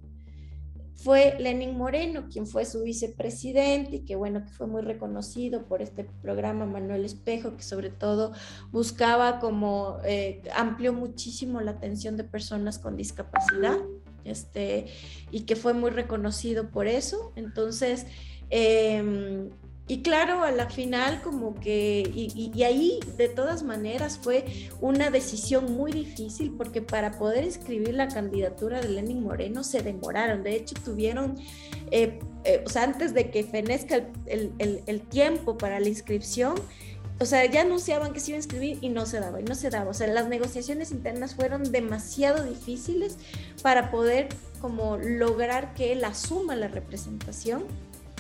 fue 0.97 1.35
Lenin 1.39 1.77
Moreno, 1.77 2.27
quien 2.27 2.47
fue 2.47 2.65
su 2.65 2.81
vicepresidente 2.83 3.97
y 3.97 3.99
que 3.99 4.15
bueno, 4.15 4.43
que 4.43 4.51
fue 4.51 4.65
muy 4.65 4.81
reconocido 4.81 5.65
por 5.65 5.81
este 5.81 6.05
programa 6.21 6.65
Manuel 6.65 7.05
Espejo, 7.05 7.55
que 7.55 7.63
sobre 7.63 7.91
todo 7.91 8.33
buscaba 8.71 9.39
como, 9.39 9.99
eh, 10.03 10.41
amplió 10.55 10.93
muchísimo 10.93 11.61
la 11.61 11.71
atención 11.71 12.17
de 12.17 12.23
personas 12.23 12.79
con 12.79 12.97
discapacidad, 12.97 13.77
este, 14.23 14.87
y 15.31 15.41
que 15.41 15.55
fue 15.55 15.73
muy 15.73 15.91
reconocido 15.91 16.71
por 16.71 16.87
eso. 16.87 17.31
Entonces, 17.35 18.07
eh, 18.49 19.49
y 19.89 20.01
claro, 20.01 20.43
a 20.43 20.51
la 20.51 20.69
final 20.69 21.21
como 21.21 21.55
que, 21.55 22.03
y, 22.13 22.63
ahí 22.63 22.99
de 23.15 23.29
todas 23.29 23.63
maneras 23.63 24.19
fue 24.21 24.43
una 24.81 25.09
decisión 25.09 25.73
muy 25.77 25.93
difícil 25.93 26.51
porque 26.57 26.81
para 26.81 27.17
poder 27.17 27.45
inscribir 27.45 27.93
la 27.93 28.09
candidatura 28.09 28.81
de 28.81 28.89
Lenin 28.89 29.23
Moreno 29.23 29.63
se 29.63 29.81
demoraron, 29.81 30.43
de 30.43 30.57
hecho 30.57 30.75
tuvieron, 30.83 31.37
eh, 31.91 32.19
eh, 32.43 32.63
o 32.65 32.69
sea, 32.69 32.83
antes 32.83 33.13
de 33.13 33.31
que 33.31 33.45
fenezca 33.45 33.95
el, 34.25 34.51
el, 34.59 34.83
el, 34.87 35.01
tiempo 35.01 35.57
para 35.57 35.79
la 35.79 35.87
inscripción, 35.87 36.55
o 37.19 37.25
sea, 37.25 37.45
ya 37.45 37.61
anunciaban 37.61 38.11
que 38.11 38.19
se 38.19 38.31
iba 38.31 38.35
a 38.35 38.39
inscribir 38.39 38.79
y 38.81 38.89
no 38.89 39.05
se 39.05 39.21
daba, 39.21 39.39
y 39.39 39.43
no 39.43 39.55
se 39.55 39.69
daba, 39.69 39.91
o 39.91 39.93
sea, 39.93 40.07
las 40.07 40.27
negociaciones 40.27 40.91
internas 40.91 41.33
fueron 41.33 41.71
demasiado 41.71 42.43
difíciles 42.43 43.17
para 43.63 43.89
poder 43.89 44.27
como 44.59 44.97
lograr 44.97 45.73
que 45.75 45.93
él 45.93 46.03
asuma 46.03 46.57
la 46.57 46.67
representación 46.67 47.63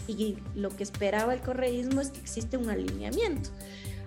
y 0.07 0.37
lo 0.55 0.69
que 0.69 0.83
esperaba 0.83 1.33
el 1.33 1.41
correísmo 1.41 2.01
es 2.01 2.09
que 2.09 2.19
existe 2.19 2.57
un 2.57 2.69
alineamiento. 2.69 3.49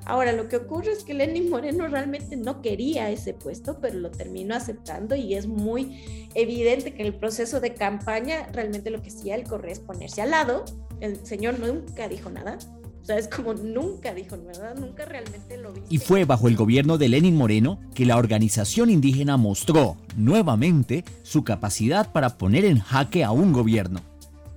Ahora, 0.06 0.32
lo 0.32 0.48
que 0.48 0.56
ocurre 0.56 0.92
es 0.92 1.04
que 1.04 1.14
Lenin 1.14 1.50
Moreno 1.50 1.86
realmente 1.86 2.36
no 2.36 2.62
quería 2.62 3.10
ese 3.10 3.34
puesto, 3.34 3.78
pero 3.80 3.98
lo 3.98 4.10
terminó 4.10 4.54
aceptando 4.54 5.14
y 5.14 5.34
es 5.34 5.46
muy 5.46 6.28
evidente 6.34 6.94
que 6.94 7.02
en 7.02 7.08
el 7.08 7.14
proceso 7.14 7.60
de 7.60 7.74
campaña 7.74 8.48
realmente 8.52 8.90
lo 8.90 9.02
que 9.02 9.10
hacía 9.10 9.34
el 9.34 9.44
Correa 9.44 9.72
es 9.72 9.80
ponerse 9.80 10.22
al 10.22 10.30
lado. 10.30 10.64
El 11.00 11.24
señor 11.24 11.58
nunca 11.58 12.08
dijo 12.08 12.30
nada. 12.30 12.58
O 13.02 13.04
sea, 13.04 13.18
es 13.18 13.28
como 13.28 13.54
nunca 13.54 14.14
dijo 14.14 14.36
nada, 14.36 14.74
nunca 14.74 15.04
realmente 15.04 15.56
lo 15.56 15.72
vi. 15.72 15.80
Y 15.88 15.98
fue 15.98 16.24
bajo 16.24 16.48
el 16.48 16.56
gobierno 16.56 16.98
de 16.98 17.08
Lenin 17.08 17.36
Moreno 17.36 17.80
que 17.94 18.04
la 18.04 18.16
organización 18.16 18.90
indígena 18.90 19.36
mostró 19.36 19.96
nuevamente 20.16 21.04
su 21.22 21.42
capacidad 21.42 22.12
para 22.12 22.36
poner 22.36 22.64
en 22.64 22.78
jaque 22.78 23.24
a 23.24 23.30
un 23.30 23.52
gobierno. 23.52 24.09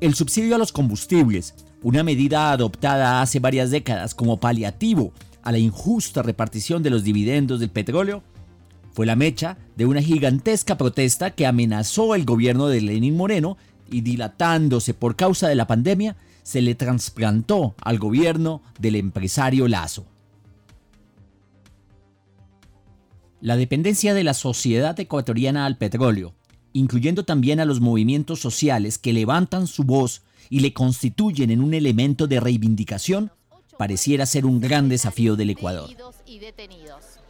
El 0.04 0.16
subsidio 0.16 0.56
a 0.56 0.58
los 0.58 0.74
combustibles, 0.74 1.56
una 1.82 2.04
medida 2.04 2.52
adoptada 2.52 3.22
hace 3.22 3.40
varias 3.40 3.72
décadas 3.72 4.14
como 4.14 4.38
paliativo 4.38 5.14
a 5.44 5.54
la 5.54 5.60
injusta 5.60 6.22
repartición 6.22 6.84
de 6.84 6.90
los 6.90 7.06
dividendos 7.06 7.62
del 7.62 7.70
petróleo, 7.70 8.22
fue 8.92 9.06
la 9.06 9.16
mecha 9.16 9.58
de 9.78 9.86
una 9.86 10.02
gigantesca 10.02 10.78
protesta 10.78 11.32
que 11.32 11.46
amenazó 11.46 12.16
el 12.16 12.26
gobierno 12.26 12.68
de 12.68 12.82
Lenin 12.82 13.16
Moreno 13.16 13.56
y 13.90 14.02
dilatándose 14.02 14.94
por 14.94 15.16
causa 15.16 15.48
de 15.48 15.56
la 15.56 15.68
pandemia, 15.68 16.18
se 16.44 16.62
le 16.62 16.76
trasplantó 16.76 17.74
al 17.82 17.98
gobierno 17.98 18.62
del 18.82 18.98
empresario 18.98 19.70
Lazo. 19.70 20.06
La 23.40 23.56
dependencia 23.56 24.14
de 24.14 24.26
la 24.26 24.34
sociedad 24.34 25.00
ecuatoriana 25.00 25.66
al 25.66 25.78
petróleo 25.78 26.34
incluyendo 26.74 27.24
también 27.24 27.60
a 27.60 27.66
los 27.66 27.80
movimientos 27.80 28.40
sociales 28.40 28.98
que 28.98 29.14
levantan 29.14 29.68
su 29.68 29.84
voz 29.84 30.24
y 30.50 30.60
le 30.60 30.74
constituyen 30.74 31.50
en 31.52 31.64
un 31.64 31.74
elemento 31.74 32.28
de 32.28 32.40
reivindicación, 32.40 33.32
pareciera 33.78 34.26
ser 34.26 34.46
un 34.46 34.60
gran 34.60 34.90
desafío 34.90 35.36
del 35.36 35.52
Ecuador. 35.52 35.90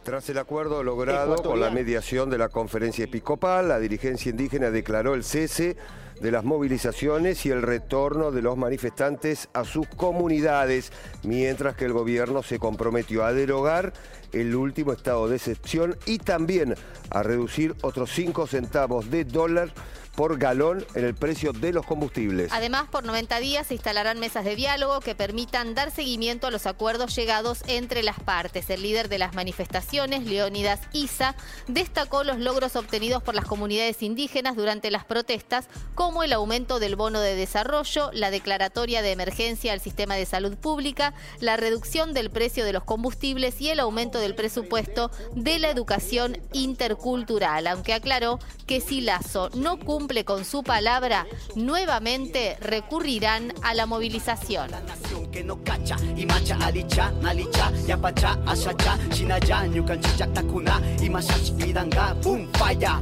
Tras 0.02 0.28
el 0.28 0.38
acuerdo 0.38 0.82
logrado 0.82 1.36
con 1.36 1.60
la 1.60 1.70
mediación 1.70 2.28
de 2.28 2.38
la 2.38 2.50
conferencia 2.50 3.04
episcopal, 3.04 3.68
la 3.68 3.78
dirigencia 3.78 4.30
indígena 4.30 4.70
declaró 4.70 5.14
el 5.14 5.24
cese 5.24 5.76
de 6.24 6.30
las 6.30 6.42
movilizaciones 6.42 7.44
y 7.44 7.50
el 7.50 7.60
retorno 7.60 8.30
de 8.30 8.40
los 8.40 8.56
manifestantes 8.56 9.50
a 9.52 9.62
sus 9.64 9.86
comunidades, 9.88 10.90
mientras 11.22 11.76
que 11.76 11.84
el 11.84 11.92
gobierno 11.92 12.42
se 12.42 12.58
comprometió 12.58 13.26
a 13.26 13.34
derogar 13.34 13.92
el 14.32 14.56
último 14.56 14.94
estado 14.94 15.28
de 15.28 15.36
excepción 15.36 15.98
y 16.06 16.16
también 16.16 16.76
a 17.10 17.22
reducir 17.22 17.74
otros 17.82 18.10
5 18.14 18.46
centavos 18.46 19.10
de 19.10 19.26
dólar 19.26 19.74
por 20.14 20.38
galón 20.38 20.86
en 20.94 21.04
el 21.04 21.14
precio 21.14 21.52
de 21.52 21.72
los 21.72 21.84
combustibles. 21.84 22.50
Además, 22.52 22.84
por 22.90 23.04
90 23.04 23.40
días 23.40 23.66
se 23.66 23.74
instalarán 23.74 24.20
mesas 24.20 24.44
de 24.44 24.56
diálogo 24.56 25.00
que 25.00 25.14
permitan 25.14 25.74
dar 25.74 25.90
seguimiento 25.90 26.46
a 26.46 26.50
los 26.50 26.66
acuerdos 26.66 27.14
llegados 27.16 27.62
entre 27.66 28.02
las 28.02 28.20
partes. 28.20 28.70
El 28.70 28.82
líder 28.82 29.08
de 29.08 29.18
las 29.18 29.34
manifestaciones, 29.34 30.24
Leónidas 30.24 30.80
Isa, 30.92 31.34
destacó 31.66 32.22
los 32.22 32.38
logros 32.38 32.76
obtenidos 32.76 33.22
por 33.22 33.34
las 33.34 33.44
comunidades 33.44 34.02
indígenas 34.02 34.56
durante 34.56 34.90
las 34.90 35.04
protestas, 35.04 35.66
como 35.94 36.22
el 36.22 36.32
aumento 36.32 36.78
del 36.78 36.96
bono 36.96 37.20
de 37.20 37.34
desarrollo, 37.34 38.10
la 38.12 38.30
declaratoria 38.30 39.02
de 39.02 39.12
emergencia 39.12 39.72
al 39.72 39.80
sistema 39.80 40.14
de 40.14 40.26
salud 40.26 40.56
pública, 40.56 41.14
la 41.40 41.56
reducción 41.56 42.14
del 42.14 42.30
precio 42.30 42.64
de 42.64 42.72
los 42.72 42.84
combustibles 42.84 43.60
y 43.60 43.70
el 43.70 43.80
aumento 43.80 44.18
del 44.18 44.34
presupuesto 44.34 45.10
de 45.34 45.58
la 45.58 45.70
educación 45.70 46.38
intercultural, 46.52 47.66
aunque 47.66 47.94
aclaró 47.94 48.38
que 48.66 48.80
si 48.80 49.00
Lazo 49.00 49.50
no 49.54 49.78
cumple 49.78 50.03
cumple 50.04 50.26
con 50.26 50.44
su 50.44 50.62
palabra, 50.62 51.26
nuevamente 51.54 52.58
recurrirán 52.60 53.54
a 53.62 53.72
la 53.72 53.86
movilización. 53.86 54.68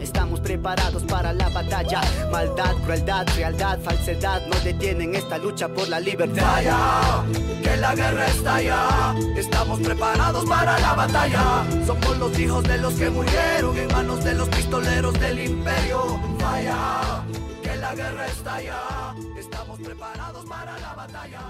estamos 0.00 0.38
preparados 0.38 1.02
para 1.02 1.32
la 1.32 1.48
batalla. 1.48 2.02
Maldad 2.30 2.76
crueldad 2.84 3.26
realidad 3.36 3.80
falsedad 3.82 4.46
no 4.46 4.56
detienen 4.60 5.16
esta 5.16 5.38
lucha 5.38 5.66
por 5.68 5.88
la 5.88 5.98
libertad. 5.98 7.24
Que 7.64 7.76
la 7.78 7.96
guerra 7.96 8.26
estalla 8.28 9.14
estamos 9.36 9.80
preparados 9.80 10.44
para 10.44 10.78
la 10.78 10.94
batalla. 10.94 11.64
Somos 11.84 12.16
los 12.18 12.38
hijos 12.38 12.62
de 12.62 12.78
los 12.78 12.94
que 12.94 13.10
murieron 13.10 13.76
en 13.76 13.88
manos 13.88 14.22
de 14.22 14.34
los 14.34 14.48
pistoleros 14.48 15.18
del 15.18 15.40
imperio 15.40 16.20
La 17.92 17.96
guerra 17.96 18.26
estalla 18.26 19.14
estamos 19.38 19.78
preparados 19.80 20.46
para 20.46 20.78
la 20.78 20.94
batalla. 20.94 21.40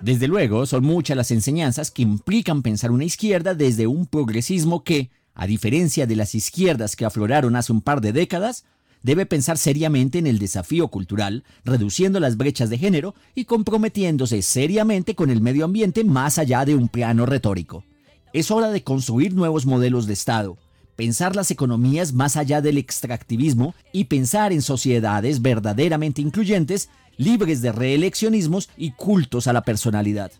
Desde 0.00 0.28
luego, 0.28 0.64
son 0.64 0.82
muchas 0.84 1.14
las 1.14 1.30
enseñanzas 1.30 1.90
que 1.90 2.00
implican 2.00 2.62
pensar 2.62 2.90
una 2.90 3.04
izquierda 3.04 3.54
desde 3.54 3.86
un 3.86 4.06
progresismo 4.06 4.82
que, 4.82 5.10
a 5.34 5.46
diferencia 5.46 6.06
de 6.06 6.16
las 6.16 6.34
izquierdas 6.34 6.96
que 6.96 7.04
afloraron 7.04 7.54
hace 7.54 7.70
un 7.70 7.82
par 7.82 8.00
de 8.00 8.14
décadas, 8.14 8.64
debe 9.02 9.26
pensar 9.26 9.58
seriamente 9.58 10.18
en 10.18 10.26
el 10.26 10.38
desafío 10.38 10.88
cultural, 10.88 11.44
reduciendo 11.62 12.18
las 12.18 12.38
brechas 12.38 12.70
de 12.70 12.78
género 12.78 13.14
y 13.34 13.44
comprometiéndose 13.44 14.40
seriamente 14.40 15.14
con 15.14 15.28
el 15.28 15.42
medio 15.42 15.66
ambiente 15.66 16.02
más 16.02 16.38
allá 16.38 16.64
de 16.64 16.76
un 16.76 16.88
plano 16.88 17.26
retórico. 17.26 17.84
Es 18.32 18.50
hora 18.50 18.70
de 18.70 18.82
construir 18.82 19.34
nuevos 19.34 19.66
modelos 19.66 20.06
de 20.06 20.14
Estado, 20.14 20.56
pensar 21.02 21.34
las 21.34 21.50
economías 21.50 22.12
más 22.12 22.36
allá 22.36 22.60
del 22.60 22.78
extractivismo 22.78 23.74
y 23.92 24.04
pensar 24.04 24.52
en 24.52 24.62
sociedades 24.62 25.42
verdaderamente 25.42 26.22
incluyentes, 26.22 26.90
libres 27.16 27.60
de 27.60 27.72
reeleccionismos 27.72 28.70
y 28.76 28.92
cultos 28.92 29.48
a 29.48 29.52
la 29.52 29.62
personalidad. 29.62 30.30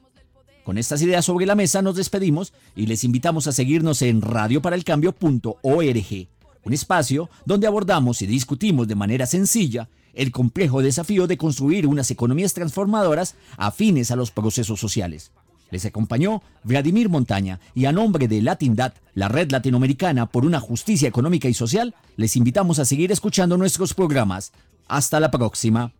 Con 0.63 0.79
estas 0.79 1.03
ideas 1.03 1.25
sobre 1.25 1.47
la 1.47 1.57
mesa 1.57 1.83
nos 1.83 1.97
despedimos 1.97 2.53
y 2.77 2.87
les 2.87 3.03
invitamos 3.03 3.49
a 3.49 3.53
seguirnos 3.53 4.03
en 4.03 4.23
radioparalcambio.org, 4.23 6.29
un 6.65 6.73
espacio 6.73 7.29
donde 7.45 7.67
abordamos 7.67 8.23
y 8.23 8.29
discutimos 8.29 8.87
de 8.87 8.95
manera 8.95 9.27
sencilla 9.27 9.89
el 10.15 10.31
complejo 10.31 10.81
desafío 10.81 11.27
de 11.27 11.39
construir 11.39 11.89
unas 11.89 12.09
economías 12.13 12.55
transformadoras 12.55 13.35
afines 13.57 14.13
a 14.13 14.17
los 14.17 14.31
procesos 14.31 14.79
sociales. 14.79 15.33
Les 15.73 15.87
acompañó 15.87 16.43
Vladimir 16.65 17.09
Montaña 17.09 17.59
y 17.75 17.87
a 17.87 17.93
nombre 17.93 18.29
de 18.29 18.43
Latindad, 18.43 18.93
la 19.15 19.29
red 19.29 19.51
latinoamericana 19.51 20.27
por 20.27 20.45
una 20.45 20.61
justicia 20.61 21.09
económica 21.09 21.49
y 21.49 21.55
social, 21.55 21.95
les 22.17 22.37
invitamos 22.37 22.79
a 22.79 22.85
seguir 22.85 23.11
escuchando 23.11 23.57
nuestros 23.57 23.95
programas. 23.95 24.53
Hasta 24.87 25.19
la 25.19 25.31
próxima. 25.31 25.91